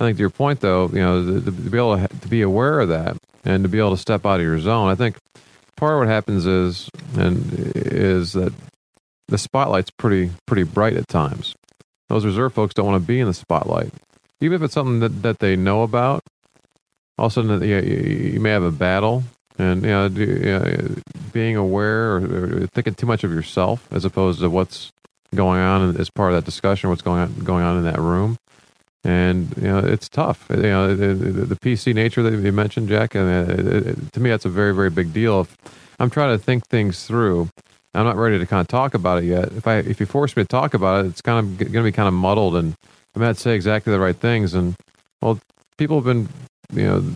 [0.00, 2.42] I think to your point, though, you know, to, to be able to, to be
[2.42, 4.88] aware of that and to be able to step out of your zone.
[4.88, 5.16] I think
[5.76, 8.52] part of what happens is and is that
[9.28, 11.54] the spotlight's pretty pretty bright at times.
[12.08, 13.92] Those reserve folks don't want to be in the spotlight,
[14.40, 16.22] even if it's something that, that they know about.
[17.18, 19.22] All of a sudden, you, may have a battle,
[19.58, 20.94] and you know, you know
[21.32, 24.90] being aware or, or, thinking too much of yourself as opposed to what's
[25.34, 28.36] going on as part of that discussion, what's going on going on in that room
[29.04, 30.46] and you know it's tough.
[30.48, 34.20] You know the, the, PC nature that you mentioned, Jack, and uh, it, it, to
[34.20, 35.42] me that's a very very big deal.
[35.42, 35.56] If
[36.00, 37.50] I'm trying to think things through,
[37.94, 39.52] I'm not ready to kind of talk about it yet.
[39.52, 41.82] If I if you force me to talk about it, it's kind of going to
[41.82, 42.74] be kind of muddled, and
[43.14, 44.54] I might say exactly the right things.
[44.54, 44.74] And
[45.20, 45.38] well,
[45.76, 46.28] people have been
[46.74, 47.14] you know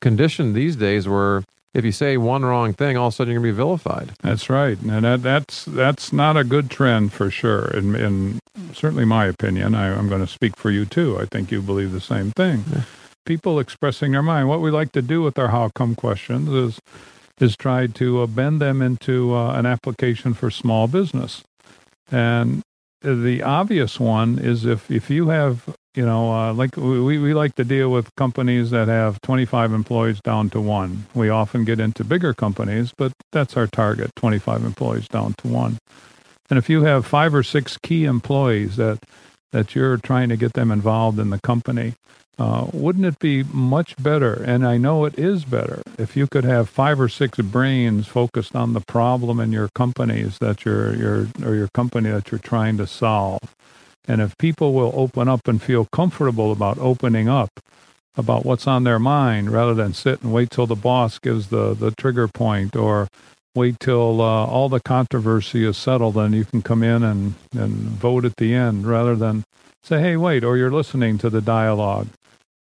[0.00, 1.42] conditioned these days where
[1.74, 4.12] if you say one wrong thing, all of a sudden you're going to be vilified.
[4.22, 7.68] That's right, and that, that's that's not a good trend for sure.
[7.68, 8.40] In, in
[8.72, 11.18] certainly my opinion, I, am going to speak for you too.
[11.18, 12.64] I think you believe the same thing.
[12.72, 12.82] Yeah.
[13.26, 14.48] People expressing their mind.
[14.48, 16.80] What we like to do with our how come questions is
[17.38, 21.44] is try to uh, bend them into uh, an application for small business,
[22.10, 22.62] and
[23.02, 27.56] the obvious one is if if you have you know, uh, like we, we like
[27.56, 31.06] to deal with companies that have 25 employees down to one.
[31.12, 35.78] We often get into bigger companies, but that's our target 25 employees down to one.
[36.50, 39.00] And if you have five or six key employees that,
[39.50, 41.94] that you're trying to get them involved in the company,
[42.38, 44.34] uh, wouldn't it be much better?
[44.34, 48.54] And I know it is better if you could have five or six brains focused
[48.54, 52.76] on the problem in your companies that you're, you're or your company that you're trying
[52.78, 53.40] to solve
[54.08, 57.50] and if people will open up and feel comfortable about opening up
[58.16, 61.74] about what's on their mind rather than sit and wait till the boss gives the,
[61.74, 63.06] the trigger point or
[63.54, 67.70] wait till uh, all the controversy is settled and you can come in and, and
[67.72, 69.44] vote at the end rather than
[69.82, 72.08] say, hey, wait, or you're listening to the dialogue.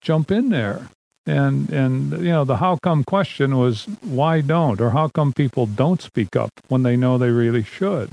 [0.06, 0.90] Jump in there.
[1.26, 5.66] And, and you know, the how come question was why don't, or how come people
[5.66, 8.12] don't speak up when they know they really should?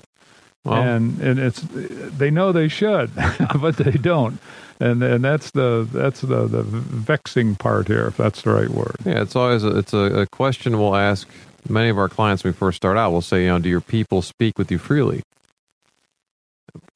[0.65, 3.11] Well, and and it's they know they should,
[3.61, 4.39] but they don't,
[4.81, 8.97] and and that's the that's the the vexing part here, if that's the right word.
[9.05, 11.29] Yeah, it's always a, it's a, a question we'll ask
[11.69, 13.11] many of our clients when we first start out.
[13.11, 15.23] We'll say, you know, do your people speak with you freely?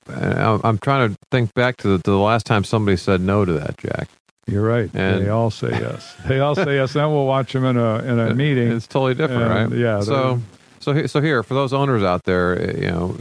[0.09, 3.45] Uh, I'm trying to think back to the, to the last time somebody said no
[3.45, 4.09] to that, Jack.
[4.47, 4.89] You're right.
[4.95, 6.15] And- they all say yes.
[6.27, 6.93] They all say yes.
[6.93, 8.71] Then we'll watch them in a in a meeting.
[8.73, 9.79] It's totally different, And, right?
[9.81, 10.41] yeah, So,
[10.79, 13.17] so, so here for those owners out there, eh, you know,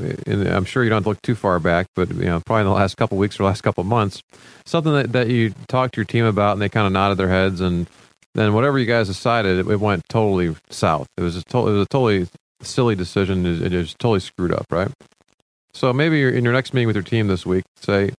[0.55, 2.67] I'm sure you don't have to look too far back, but you know, probably in
[2.67, 4.21] the last couple of weeks or last couple of months,
[4.65, 7.29] something that, that you talked to your team about, and they kind of nodded their
[7.29, 7.87] heads, and
[8.35, 11.07] then whatever you guys decided, it, it went totally south.
[11.17, 12.27] It was a to- it was a totally
[12.61, 13.45] silly decision.
[13.47, 14.89] It, it was totally screwed up, right?
[15.73, 18.11] So maybe you're, in your next meeting with your team this week, say,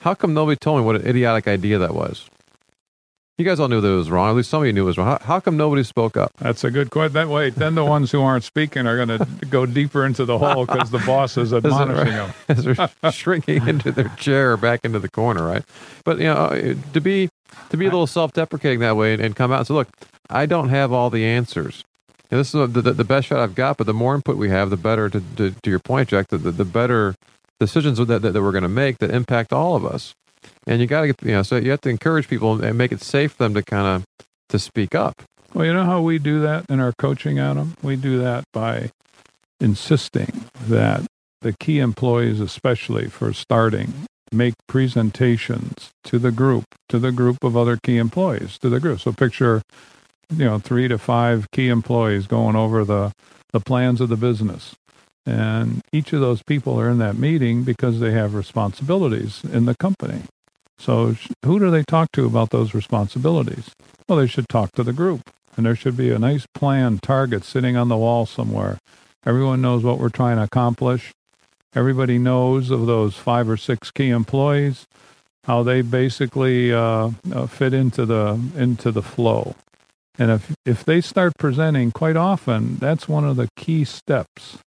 [0.00, 2.28] how come nobody told me what an idiotic idea that was?
[3.38, 4.30] You guys all knew that it was wrong.
[4.30, 5.08] At least some of you knew it was wrong.
[5.08, 6.32] How, how come nobody spoke up?
[6.38, 7.12] That's a good question.
[7.12, 10.38] That way, then the ones who aren't speaking are going to go deeper into the
[10.38, 12.32] hole because the boss is admonishing them.
[12.48, 15.62] as they're shrinking into their chair back into the corner, right?
[16.02, 17.28] But you know, uh, to be
[17.68, 19.88] to be a little self-deprecating that way and, and come out and say, "Look,
[20.30, 21.84] I don't have all the answers.
[22.30, 24.48] And this is the, the, the best shot I've got, but the more input we
[24.48, 27.14] have, the better." To to, to your point, Jack, the, the, the better
[27.60, 30.14] decisions that, that, that we're going to make that impact all of us.
[30.66, 32.92] And you got to get you know, so you have to encourage people and make
[32.92, 35.22] it safe for them to kind of to speak up.
[35.54, 37.76] Well, you know how we do that in our coaching, Adam?
[37.82, 38.90] We do that by
[39.60, 41.06] insisting that
[41.40, 43.92] the key employees, especially for starting,
[44.32, 49.00] make presentations to the group, to the group of other key employees, to the group.
[49.00, 49.62] So picture,
[50.30, 53.12] you know, three to five key employees going over the,
[53.52, 54.74] the plans of the business.
[55.26, 59.74] And each of those people are in that meeting because they have responsibilities in the
[59.74, 60.22] company.
[60.78, 63.70] So who do they talk to about those responsibilities?
[64.08, 65.30] Well, they should talk to the group.
[65.56, 68.78] And there should be a nice plan, target sitting on the wall somewhere.
[69.24, 71.12] Everyone knows what we're trying to accomplish.
[71.74, 74.86] Everybody knows of those five or six key employees,
[75.44, 79.54] how they basically uh, uh, fit into the into the flow.
[80.18, 84.58] And if if they start presenting quite often, that's one of the key steps.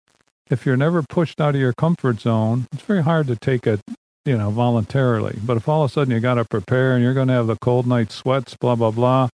[0.50, 3.80] If you're never pushed out of your comfort zone, it's very hard to take it,
[4.24, 5.38] you know, voluntarily.
[5.44, 7.46] But if all of a sudden you got to prepare and you're going to have
[7.46, 9.28] the cold night sweats, blah blah blah,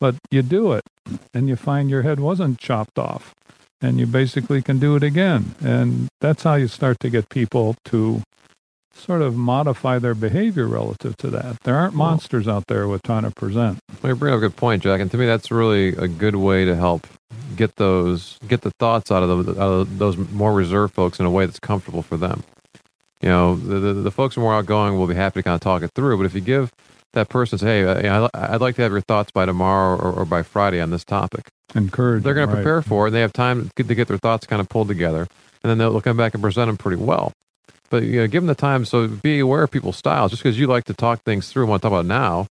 [0.00, 0.82] but you do it
[1.32, 3.34] and you find your head wasn't chopped off
[3.80, 5.54] and you basically can do it again.
[5.60, 8.22] And that's how you start to get people to
[8.96, 11.60] sort of modify their behavior relative to that.
[11.64, 13.78] There aren't Well- monsters out there with trying to present.
[14.02, 16.36] Well, you bring up a good point, Jack, and to me, that's really a good
[16.36, 17.06] way to help
[17.56, 21.26] get those get the thoughts out of, the, out of those more reserved folks in
[21.26, 22.42] a way that's comfortable for them.
[23.22, 25.54] You know, the, the the folks who are more outgoing will be happy to kind
[25.54, 26.70] of talk it through, but if you give
[27.14, 30.24] that person, say, hey, uh, I'd like to have your thoughts by tomorrow or, or
[30.26, 32.22] by Friday on this topic, Encourage.
[32.22, 32.62] they're going to right.
[32.62, 33.08] prepare for it.
[33.08, 35.20] And they have time to get their thoughts kind of pulled together,
[35.62, 37.32] and then they'll, they'll come back and present them pretty well.
[37.90, 38.84] But you know, give them the time.
[38.84, 40.30] So be aware of people's styles.
[40.30, 42.46] Just because you like to talk things through and want to talk about it now,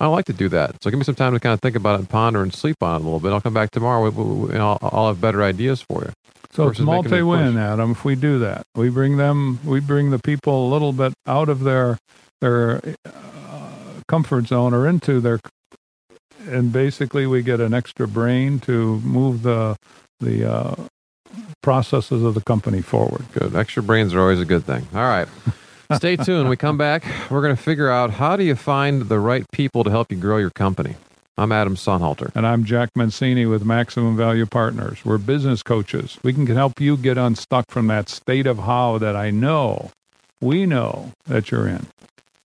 [0.00, 0.82] I like to do that.
[0.82, 2.76] So give me some time to kind of think about it and ponder and sleep
[2.82, 3.32] on it a little bit.
[3.32, 6.12] I'll come back tomorrow and I'll, I'll have better ideas for you.
[6.50, 7.58] So it's a multi-win.
[7.58, 7.90] Adam.
[7.92, 11.48] If we do that, we bring them, we bring the people a little bit out
[11.48, 11.98] of their
[12.40, 13.70] their uh,
[14.06, 15.40] comfort zone or into their,
[16.46, 19.76] and basically we get an extra brain to move the
[20.20, 20.74] the uh,
[21.68, 23.22] processes of the company forward.
[23.32, 23.54] Good.
[23.54, 24.88] Extra brains are always a good thing.
[24.94, 25.28] All right.
[25.96, 26.48] Stay tuned.
[26.48, 29.84] We come back, we're going to figure out how do you find the right people
[29.84, 30.94] to help you grow your company.
[31.36, 32.34] I'm Adam Sonnhalter.
[32.34, 35.04] And I'm Jack Mancini with Maximum Value Partners.
[35.04, 36.18] We're business coaches.
[36.22, 39.90] We can help you get unstuck from that state of how that I know,
[40.40, 41.88] we know that you're in.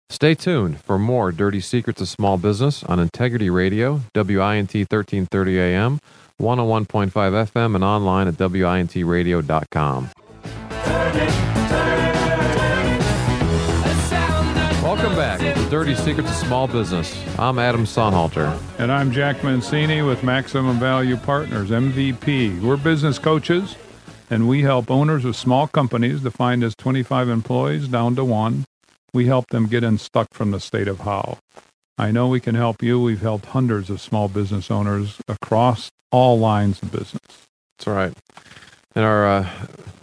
[0.09, 6.01] Stay tuned for more Dirty Secrets of Small Business on Integrity Radio, WINT 1330 AM,
[6.43, 10.10] 101.5 FM, and online at WINTradio.com.
[14.84, 17.17] Welcome back to Dirty Secrets of Small Business.
[17.39, 18.60] I'm Adam Sonnhalter.
[18.77, 22.62] And I'm Jack Mancini with Maximum Value Partners, MVP.
[22.62, 23.77] We're business coaches,
[24.29, 28.65] and we help owners of small companies defined as 25 employees down to one.
[29.13, 31.38] We help them get unstuck from the state of how.
[31.97, 33.01] I know we can help you.
[33.01, 37.19] We've helped hundreds of small business owners across all lines of business.
[37.78, 38.13] That's right.
[38.95, 39.49] In our uh,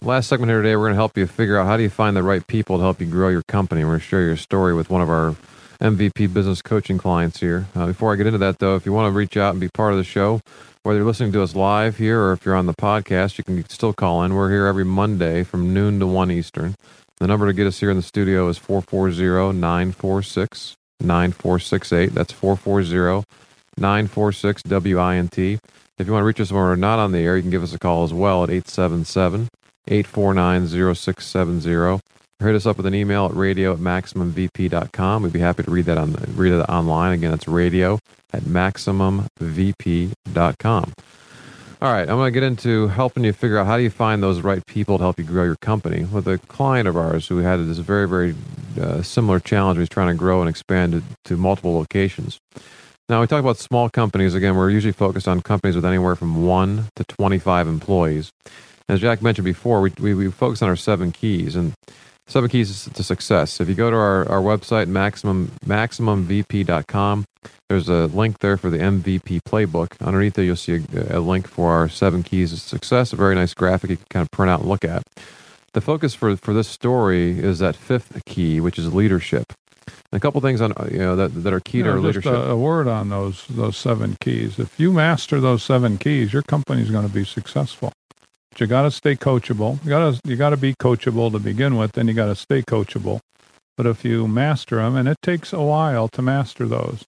[0.01, 2.17] last segment here today, we're going to help you figure out how do you find
[2.17, 3.85] the right people to help you grow your company.
[3.85, 5.37] We're going to share your story with one of our
[5.79, 7.65] MVP business coaching clients here.
[7.73, 9.69] Uh, before I get into that, though, if you want to reach out and be
[9.69, 10.41] part of the show,
[10.83, 13.67] whether you're listening to us live here or if you're on the podcast, you can
[13.69, 14.35] still call in.
[14.35, 16.75] We're here every Monday from noon to 1 Eastern.
[17.19, 22.13] The number to get us here in the studio is 440 946 9468.
[22.13, 23.25] That's 440
[23.77, 25.59] 946 WINT.
[26.01, 27.61] If you want to reach us when we're not on the air, you can give
[27.61, 29.49] us a call as well at 877
[29.87, 32.01] 849 0670.
[32.39, 35.21] Hit us up with an email at radio at maximumvp.com.
[35.21, 37.13] We'd be happy to read that on read it online.
[37.13, 37.99] Again, it's radio
[38.33, 40.93] at maximumvp.com.
[41.83, 44.21] All right, I'm going to get into helping you figure out how do you find
[44.21, 47.37] those right people to help you grow your company with a client of ours who
[47.37, 48.35] had this very, very
[48.79, 49.79] uh, similar challenge.
[49.79, 52.39] He's trying to grow and expand to, to multiple locations.
[53.11, 54.35] Now, we talk about small companies.
[54.35, 58.31] Again, we're usually focused on companies with anywhere from 1 to 25 employees.
[58.87, 61.57] As Jack mentioned before, we, we, we focus on our seven keys.
[61.57, 61.73] And
[62.27, 63.59] seven keys to success.
[63.59, 67.25] If you go to our, our website, maximum, MaximumVP.com,
[67.67, 69.99] there's a link there for the MVP playbook.
[69.99, 73.35] Underneath there, you'll see a, a link for our seven keys to success, a very
[73.35, 75.03] nice graphic you can kind of print out and look at.
[75.73, 79.51] The focus for, for this story is that fifth key, which is leadership.
[80.13, 82.01] A couple things on uh, you know that, that are key you to know, our
[82.01, 82.33] just leadership.
[82.33, 84.59] A, a word on those those seven keys.
[84.59, 87.93] If you master those seven keys, your company's going to be successful.
[88.51, 89.81] But you got to stay coachable.
[89.83, 91.93] You got to you got to be coachable to begin with.
[91.93, 93.21] Then you got to stay coachable.
[93.77, 97.05] But if you master them, and it takes a while to master those,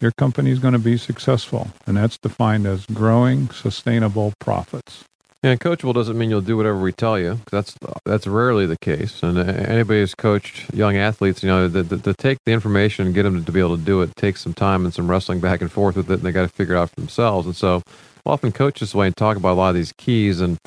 [0.00, 5.04] your company's going to be successful, and that's defined as growing sustainable profits.
[5.42, 7.40] Yeah, coachable doesn't mean you'll do whatever we tell you.
[7.50, 7.74] That's
[8.04, 9.24] that's rarely the case.
[9.24, 13.24] And uh, anybody who's coached young athletes, you know, to take the information and get
[13.24, 15.72] them to be able to do it takes some time and some wrestling back and
[15.72, 17.46] forth with it, and they got to figure it out for themselves.
[17.46, 17.82] And so,
[18.24, 20.58] we'll often coach this way and talk about a lot of these keys, and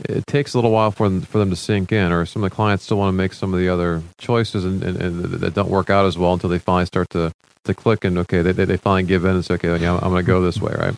[0.00, 2.10] it takes a little while for them for them to sink in.
[2.10, 4.82] Or some of the clients still want to make some of the other choices and,
[4.82, 7.32] and, and that don't work out as well until they finally start to
[7.66, 10.16] to click and okay, they they finally give in and say, okay, yeah, I'm going
[10.16, 10.96] to go this way, right?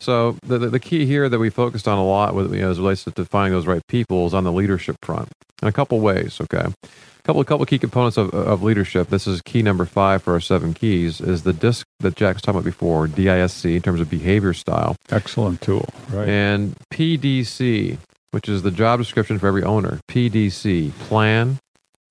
[0.00, 2.70] So the, the, the key here that we focused on a lot with you know,
[2.70, 5.28] as relates to finding those right people is on the leadership front
[5.62, 6.38] in a couple ways.
[6.40, 9.08] Okay, a couple a couple key components of, of leadership.
[9.08, 12.42] This is key number five for our seven keys is the disc that Jack was
[12.42, 16.28] talking about before, DISC in terms of behavior style, Excellent tool, right?
[16.28, 17.96] and PDC,
[18.32, 19.98] which is the job description for every owner.
[20.10, 21.58] PDC, plan,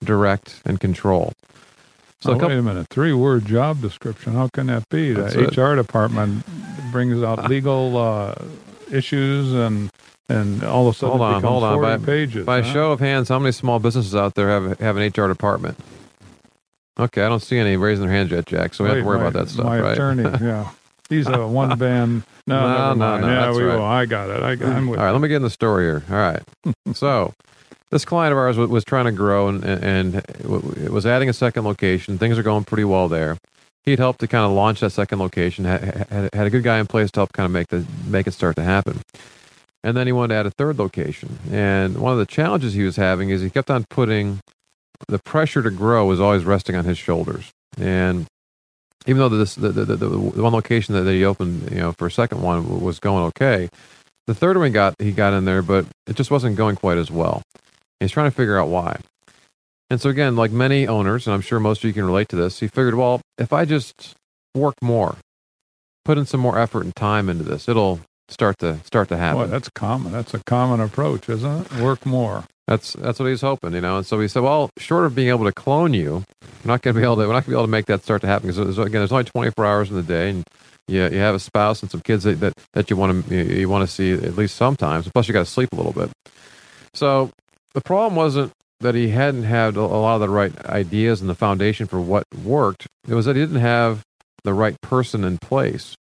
[0.03, 1.33] direct, and control.
[2.21, 2.87] So oh, a couple, wait a minute.
[2.89, 4.33] Three word job description.
[4.33, 5.13] How can that be?
[5.13, 5.57] The it.
[5.57, 6.43] HR department
[6.95, 8.35] brings out legal uh,
[8.89, 9.91] issues and
[10.29, 11.81] and all of a sudden Hold on, hold on.
[11.81, 12.45] By- pages.
[12.45, 12.71] By huh?
[12.73, 15.77] show of hands, how many small businesses out there have have an HR department?
[16.97, 18.73] Okay, I don't see any raising their hands yet, Jack.
[18.73, 19.79] So we don't have to worry my- about that stuff, right?
[19.81, 19.91] My right?
[19.91, 20.69] attorney, yeah.
[21.09, 22.23] He's a one band.
[22.47, 23.75] No, No, no, no, Yeah, we right.
[23.75, 23.83] will.
[23.83, 24.43] I got it.
[24.43, 26.03] I, I'm with All right, let me get in the story here.
[26.11, 26.43] All right.
[26.93, 27.33] so,
[27.89, 29.83] this client of ours was, was trying to grow and, and
[30.15, 32.19] and was adding a second location.
[32.19, 33.37] Things are going pretty well there.
[33.85, 35.65] He'd helped to kind of launch that second location.
[35.65, 38.27] Had, had, had a good guy in place to help kind of make the make
[38.27, 39.01] it start to happen.
[39.83, 41.37] And then he wanted to add a third location.
[41.51, 44.39] And one of the challenges he was having is he kept on putting
[45.07, 47.51] the pressure to grow was always resting on his shoulders.
[47.77, 48.25] And
[49.05, 52.07] even though this the, the, the, the one location that he opened, you know, for
[52.07, 53.69] a second one was going okay,
[54.25, 57.11] the third one got he got in there, but it just wasn't going quite as
[57.11, 57.43] well.
[57.99, 58.99] He's trying to figure out why.
[59.89, 62.35] And so again, like many owners, and I'm sure most of you can relate to
[62.35, 64.15] this, he figured, well, if I just
[64.55, 65.17] work more,
[66.03, 69.43] put in some more effort and time into this, it'll start to start to happen.
[69.43, 70.11] Boy, that's common.
[70.11, 71.81] That's a common approach, isn't it?
[71.81, 72.45] Work more.
[72.67, 73.97] That's that's what he's hoping, you know.
[73.97, 76.95] And so he said, well, short of being able to clone you, we're not going
[76.95, 78.27] to be able to we're not going to be able to make that start to
[78.27, 80.43] happen because there's, again, there's only 24 hours in the day, and
[80.87, 83.43] you you have a spouse and some kids that that, that you want to you,
[83.43, 85.07] you want to see at least sometimes.
[85.09, 86.09] Plus, you got to sleep a little bit.
[86.95, 87.29] So
[87.75, 88.51] the problem wasn't
[88.85, 92.23] that he hadn't had a lot of the right ideas and the foundation for what
[92.43, 92.87] worked.
[93.07, 94.03] It was that he didn't have
[94.43, 95.95] the right person in place.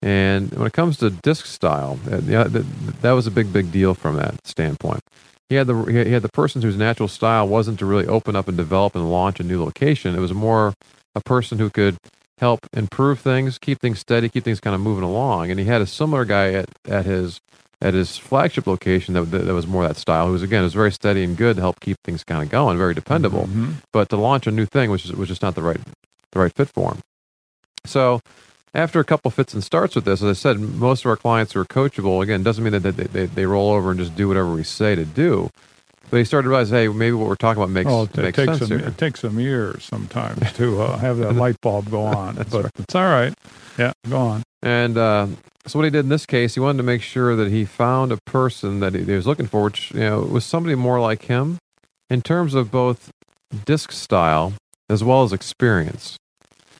[0.00, 4.16] And when it comes to disc style, uh, that was a big, big deal from
[4.16, 5.00] that standpoint.
[5.48, 8.48] He had the he had the person whose natural style wasn't to really open up
[8.48, 10.16] and develop and launch a new location.
[10.16, 10.72] It was more
[11.14, 11.98] a person who could
[12.38, 15.50] help improve things, keep things steady, keep things kind of moving along.
[15.50, 17.40] And he had a similar guy at, at his
[17.82, 20.72] at his flagship location that, that, that was more that style, who was again was
[20.72, 23.46] very steady and good to help keep things kind of going, very dependable.
[23.46, 23.74] Mhm.
[23.92, 25.80] But to launch a new thing was just, was just not the right
[26.30, 27.00] the right fit for him.
[27.84, 28.20] So
[28.74, 31.54] after a couple fits and starts with this, as I said, most of our clients
[31.56, 32.22] are coachable.
[32.22, 34.94] Again, doesn't mean that they, they, they roll over and just do whatever we say
[34.94, 35.50] to do.
[36.10, 38.22] But he started to realize, hey, maybe what we're talking about makes, Oh, it, it
[38.22, 38.78] makes takes sense some.
[38.78, 38.88] here.
[38.88, 42.36] It takes some years sometimes to uh, have that light bulb go on.
[42.36, 42.70] But right.
[42.78, 43.34] it's all right.
[43.78, 44.42] Yeah, go on.
[44.62, 45.26] And uh,
[45.66, 48.12] so what he did in this case, he wanted to make sure that he found
[48.12, 51.24] a person that he, he was looking for, which you know was somebody more like
[51.24, 51.58] him
[52.08, 53.10] in terms of both
[53.64, 54.54] disc style
[54.88, 56.16] as well as experience.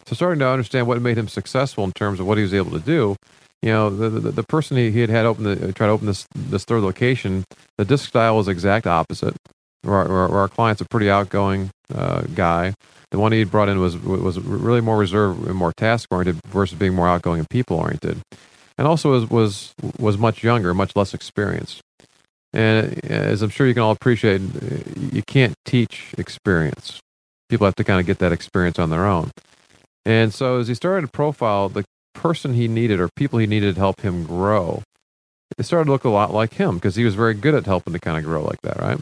[0.06, 2.72] So starting to understand what made him successful in terms of what he was able
[2.72, 3.16] to do.
[3.62, 6.06] You know, the the, the person he, he had had open the try to open
[6.06, 7.44] this this third location,
[7.78, 9.36] the disc style was exact opposite.
[9.82, 12.74] Where our, our client's a pretty outgoing uh, guy.
[13.10, 16.78] The one he brought in was was really more reserved and more task oriented versus
[16.78, 18.20] being more outgoing and people oriented,
[18.78, 21.82] and also was was was much younger, much less experienced.
[22.54, 27.00] And as I'm sure you can all appreciate, uh, you can't teach experience.
[27.48, 29.30] People have to kind of get that experience on their own.
[30.04, 33.74] And so as he started to profile the person he needed or people he needed
[33.74, 34.82] to help him grow,
[35.58, 37.92] it started to look a lot like him because he was very good at helping
[37.92, 39.00] to kind of grow like that, right?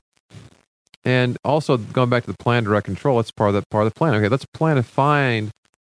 [1.05, 3.93] And also going back to the plan direct control, that's part of that part of
[3.93, 4.15] the plan.
[4.15, 5.51] Okay, let's plan to find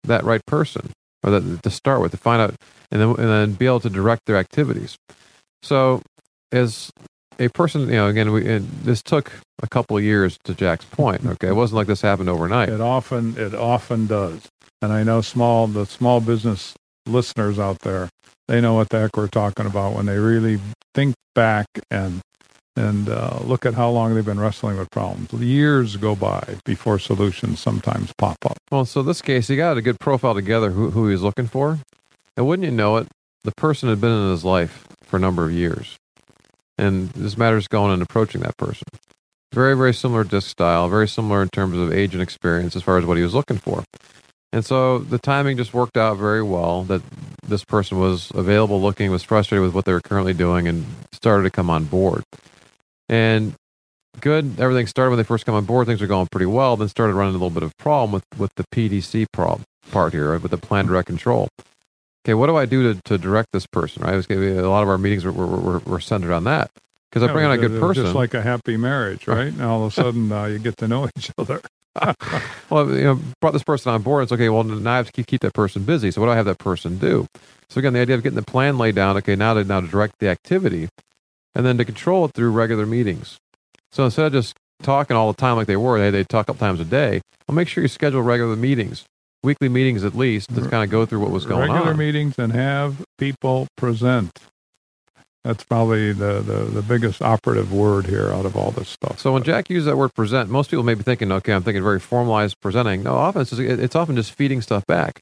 [0.05, 0.93] that right person
[1.23, 2.55] or that to start with to find out
[2.91, 4.97] and then and then be able to direct their activities.
[5.63, 6.03] So
[6.53, 6.91] as
[7.39, 9.33] a person, you know, again, we, this took
[9.63, 11.25] a couple of years to Jack's point.
[11.25, 12.69] Okay, it wasn't like this happened overnight.
[12.69, 14.49] It often it often does,
[14.81, 16.75] and I know small the small business
[17.07, 18.09] listeners out there,
[18.49, 20.61] they know what the heck we're talking about when they really
[20.95, 22.21] think back and
[22.77, 25.33] and uh, look at how long they've been wrestling with problems.
[25.33, 28.59] Years go by before solutions sometimes pop up.
[28.71, 31.47] Well, so this case, he got a good profile together who, who he was looking
[31.47, 31.79] for.
[32.37, 33.09] And wouldn't you know it,
[33.45, 35.99] the person had been in his life for a number of years.
[36.79, 38.87] And this matter is going and approaching that person.
[39.53, 42.97] Very, very similar disc style, very similar in terms of age and experience as far
[42.97, 43.85] as what he was looking for.
[44.51, 47.03] And so the timing just worked out very well that
[47.47, 51.45] this person was available looking, was frustrated with what they were currently doing, and started
[51.45, 52.25] to come on board.
[53.09, 53.55] And
[54.21, 55.87] good, everything started when they first come on board.
[55.87, 56.77] Things are going pretty well.
[56.77, 60.33] Then started running a little bit of problem with, with the PDC problem part here,
[60.33, 61.49] right, with the plan direct control.
[62.25, 64.03] Okay, what do I do to, to direct this person?
[64.03, 66.33] Right, it's going to be a lot of our meetings were, were, were, were centered
[66.33, 66.71] on that
[67.11, 69.49] because I bring on a good person, just like a happy marriage, right?
[69.49, 71.61] And all of a sudden, uh, you get to know each other.
[72.71, 74.23] well, you know, brought this person on board.
[74.23, 74.49] It's okay.
[74.49, 76.11] Well, now I have to keep, keep that person busy.
[76.11, 77.27] So what do I have that person do?
[77.69, 79.17] So again, the idea of getting the plan laid down.
[79.19, 80.89] Okay, now to now to direct the activity,
[81.55, 83.39] and then to control it through regular meetings.
[83.91, 86.53] So instead of just talking all the time like they were, they they talk a
[86.53, 87.21] couple times a day.
[87.47, 89.05] Well, make sure you schedule regular meetings,
[89.43, 91.87] weekly meetings at least, to kind of go through what was going regular on.
[91.89, 94.31] Regular meetings and have people present.
[95.45, 99.19] That's probably the, the, the biggest operative word here out of all this stuff.
[99.19, 101.83] So when Jack used that word present, most people may be thinking, okay, I'm thinking
[101.83, 103.03] very formalized presenting.
[103.03, 105.19] No, often it's, it's often just feeding stuff back.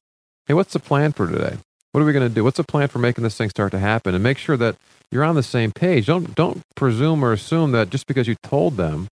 [0.46, 1.56] Hey, what's the plan for today?
[1.92, 2.44] What are we going to do?
[2.44, 4.14] What's the plan for making this thing start to happen?
[4.14, 4.76] And make sure that
[5.10, 6.06] you're on the same page.
[6.06, 9.08] Don't don't presume or assume that just because you told them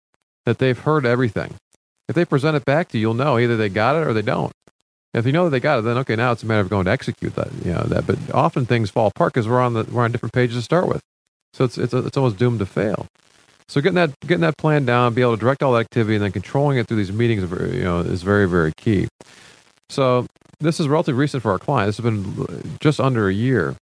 [0.47, 1.55] that they've heard everything.
[2.09, 4.23] If they present it back to you, you'll know either they got it or they
[4.23, 4.53] don't.
[5.15, 6.85] If you know that they got it, then okay, now it's a matter of going
[6.85, 7.49] to execute that.
[7.65, 10.33] You know that, but often things fall apart because we're on the we're on different
[10.33, 11.01] pages to start with.
[11.55, 13.07] So it's it's it's almost doomed to fail.
[13.69, 16.25] So getting that getting that plan down, be able to direct all that activity, and
[16.25, 19.09] then controlling it through these meetings, you know, is very very key.
[19.91, 20.27] So
[20.61, 21.97] this is relatively recent for our clients.
[21.97, 23.77] This has been just under a year,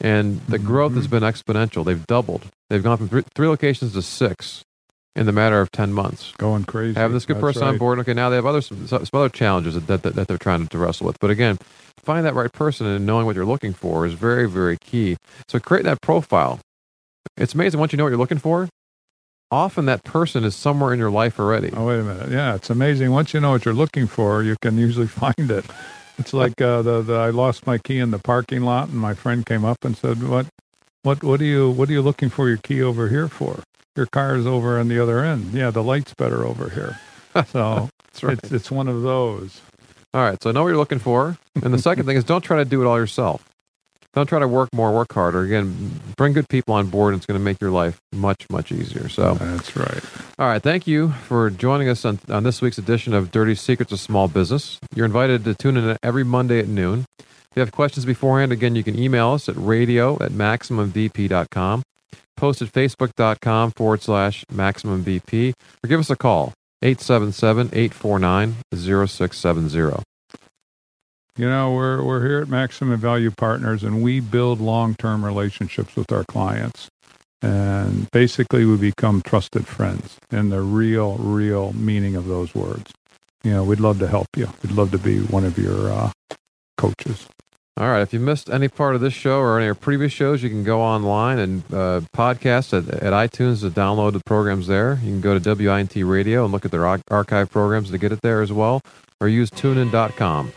[0.00, 0.66] and the mm-hmm.
[0.66, 1.84] growth has been exponential.
[1.84, 2.46] They've doubled.
[2.70, 4.64] They've gone from three, three locations to six
[5.14, 6.32] in the matter of 10 months.
[6.38, 6.98] Going crazy.
[6.98, 7.68] Having this good That's person right.
[7.68, 7.98] on board.
[8.00, 10.78] Okay, now they have other some, some other challenges that, that, that they're trying to
[10.78, 11.18] wrestle with.
[11.20, 11.58] But again,
[11.98, 15.16] find that right person and knowing what you're looking for is very, very key.
[15.48, 16.60] So create that profile.
[17.36, 18.68] It's amazing once you know what you're looking for,
[19.50, 21.70] often that person is somewhere in your life already.
[21.72, 22.30] Oh, wait a minute.
[22.30, 23.10] Yeah, it's amazing.
[23.10, 25.64] Once you know what you're looking for, you can usually find it.
[26.18, 29.14] It's like uh, the, the I lost my key in the parking lot, and my
[29.14, 30.46] friend came up and said, "What,
[31.02, 33.62] what, what are you, what are you looking for your key over here for?
[33.96, 35.52] Your car is over on the other end.
[35.52, 36.98] Yeah, the light's better over here.
[38.14, 38.38] So right.
[38.42, 39.62] it's it's one of those.
[40.12, 42.42] All right, so I know what you're looking for, and the second thing is don't
[42.42, 43.42] try to do it all yourself.
[44.14, 45.40] Don't try to work more, work harder.
[45.40, 48.70] Again, bring good people on board, and it's going to make your life much, much
[48.70, 49.08] easier.
[49.08, 50.04] So that's right.
[50.38, 53.90] All right, thank you for joining us on, on this week's edition of Dirty Secrets
[53.90, 54.78] of Small Business.
[54.94, 57.06] You're invited to tune in every Monday at noon.
[57.18, 61.82] If you have questions beforehand, again, you can email us at radio at MaximumVP.com,
[62.36, 66.52] post at Facebook.com forward slash MaximumVP, or give us a call,
[66.82, 70.02] 877 849 0670.
[71.38, 76.12] You know, we're we're here at Maximum Value Partners, and we build long-term relationships with
[76.12, 76.88] our clients.
[77.40, 82.92] And basically, we become trusted friends in the real, real meaning of those words.
[83.42, 84.48] You know, we'd love to help you.
[84.62, 86.10] We'd love to be one of your uh,
[86.76, 87.26] coaches.
[87.78, 88.02] All right.
[88.02, 90.50] If you missed any part of this show or any of our previous shows, you
[90.50, 95.00] can go online and uh, podcast at, at iTunes to download the programs there.
[95.02, 98.20] You can go to WINT Radio and look at their archive programs to get it
[98.20, 98.82] there as well,
[99.22, 100.52] or use tunein.com.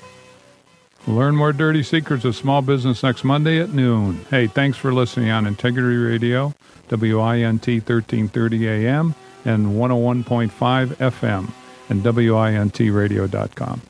[1.08, 4.26] Learn more dirty secrets of small business next Monday at noon.
[4.32, 6.56] Hey, thanks for listening on Integrity Radio,
[6.89, 9.14] WINT 1330 AM
[9.45, 10.49] and 101.5
[10.95, 11.51] FM
[11.89, 13.82] and WINTradio.com.